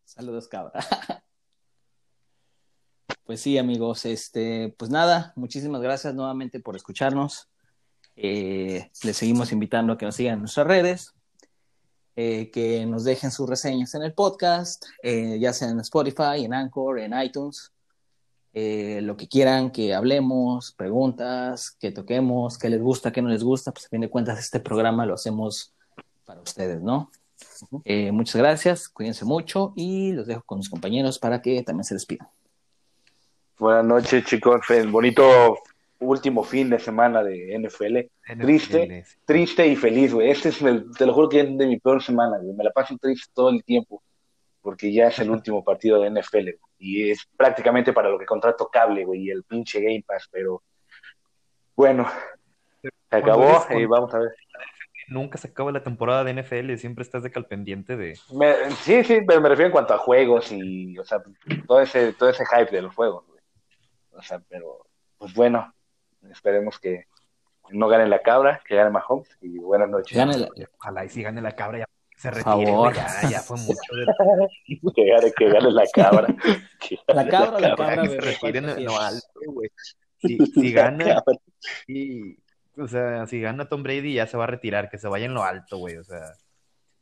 [0.05, 1.23] Saludos, cabra.
[3.27, 7.49] Pues sí, amigos, este, pues nada, muchísimas gracias nuevamente por escucharnos.
[8.15, 11.13] Eh, les seguimos invitando a que nos sigan en nuestras redes,
[12.15, 16.53] eh, que nos dejen sus reseñas en el podcast, eh, ya sea en Spotify, en
[16.53, 17.73] Anchor, en iTunes,
[18.53, 23.43] eh, lo que quieran que hablemos, preguntas, que toquemos, que les gusta, que no les
[23.43, 25.73] gusta, pues a fin de cuentas este programa lo hacemos
[26.23, 27.11] para ustedes, ¿no?
[28.13, 32.29] Muchas gracias, cuídense mucho y los dejo con mis compañeros para que también se despidan.
[33.59, 34.61] Buenas noches, chicos.
[34.89, 35.57] Bonito
[35.99, 38.09] último fin de semana de NFL.
[38.41, 39.05] Triste.
[39.25, 40.29] Triste y feliz, güey.
[40.29, 42.55] Este es, el- te lo juro que es de mi peor semana, güey.
[42.55, 44.03] Me la paso triste todo el tiempo
[44.61, 46.59] porque ya es el último partido de NFL güey.
[46.77, 50.61] y es prácticamente para lo que contrato cable, güey, y el pinche Game Pass, pero
[51.75, 52.05] bueno,
[52.81, 54.31] se acabó y vamos a ver.
[55.07, 58.19] Nunca se acaba la temporada de NFL, siempre estás de que al pendiente de...
[58.33, 61.23] Me- sí, sí, pero me refiero en cuanto a juegos y, o sea,
[61.65, 63.36] todo ese, todo ese hype de los juegos, güey.
[64.17, 64.87] O sea, pero,
[65.17, 65.73] pues bueno,
[66.31, 67.05] esperemos que
[67.69, 70.17] no gane la cabra, que gane Mahomes y buenas noches.
[70.17, 70.49] Gane la-
[70.79, 71.85] Ojalá y si gane la cabra ya
[72.15, 74.05] se retire, ya, ya fue mucho de
[74.95, 76.27] Que gane, que gane la cabra.
[76.79, 77.95] Que La cabra la cabra.
[77.95, 79.69] cabra, que se retire en ¿cuál lo alto, güey.
[80.19, 81.23] Si, si gana,
[81.87, 82.37] y,
[82.77, 85.33] o sea, si gana Tom Brady ya se va a retirar, que se vaya en
[85.35, 86.31] lo alto, güey, o sea.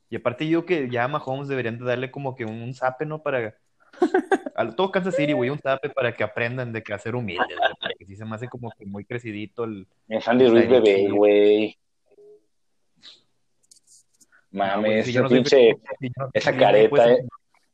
[0.09, 3.05] Y aparte yo que ya a Mahomes deberían de darle como que un, un zape,
[3.05, 3.23] ¿no?
[3.23, 3.55] Para,
[4.55, 7.73] A todo Kansas City, güey, un tape para que aprendan de que hacer humildes, güey,
[7.80, 9.88] porque sí se me hace como que muy crecidito el...
[10.07, 11.77] Es Andy Ruiz bebé, güey.
[14.51, 15.35] Mames, ese no no
[16.34, 17.27] esa güey, careta, pues, eh.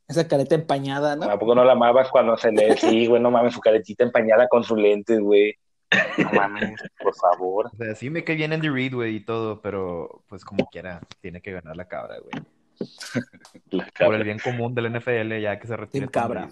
[0.08, 1.30] Esa careta empañada, ¿no?
[1.30, 3.22] ¿A poco no la amabas cuando se le sí, güey?
[3.22, 5.54] No mames, su caretita empañada con sus lentes, güey.
[6.18, 7.70] No mames, por favor.
[7.72, 11.00] O sea, sí me cae bien Andy Reid, güey, y todo, pero pues como quiera,
[11.20, 12.44] tiene que ganar la cabra, güey.
[13.70, 16.06] La Por el bien común del NFL, ya que se retire.
[16.06, 16.48] Team Cabra.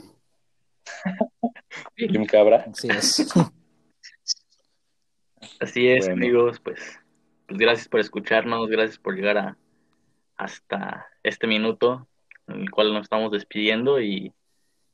[1.97, 2.67] Team Cabra.
[2.71, 3.33] Así es.
[5.61, 6.15] Así es, Bueno.
[6.15, 6.99] amigos, pues,
[7.47, 9.57] pues gracias por escucharnos, gracias por llegar a
[10.37, 12.09] hasta este minuto
[12.49, 14.33] en el cual nos estamos despidiendo y,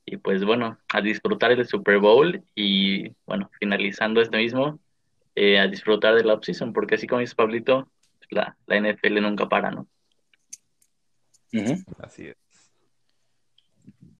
[0.04, 4.78] y pues bueno, a disfrutar del Super Bowl y bueno, finalizando este mismo,
[5.34, 7.88] eh, a disfrutar del offseason, porque así como dice Pablito,
[8.30, 9.86] la, la NFL nunca para, ¿no?
[11.56, 11.84] Ujú.
[11.98, 12.45] Así es.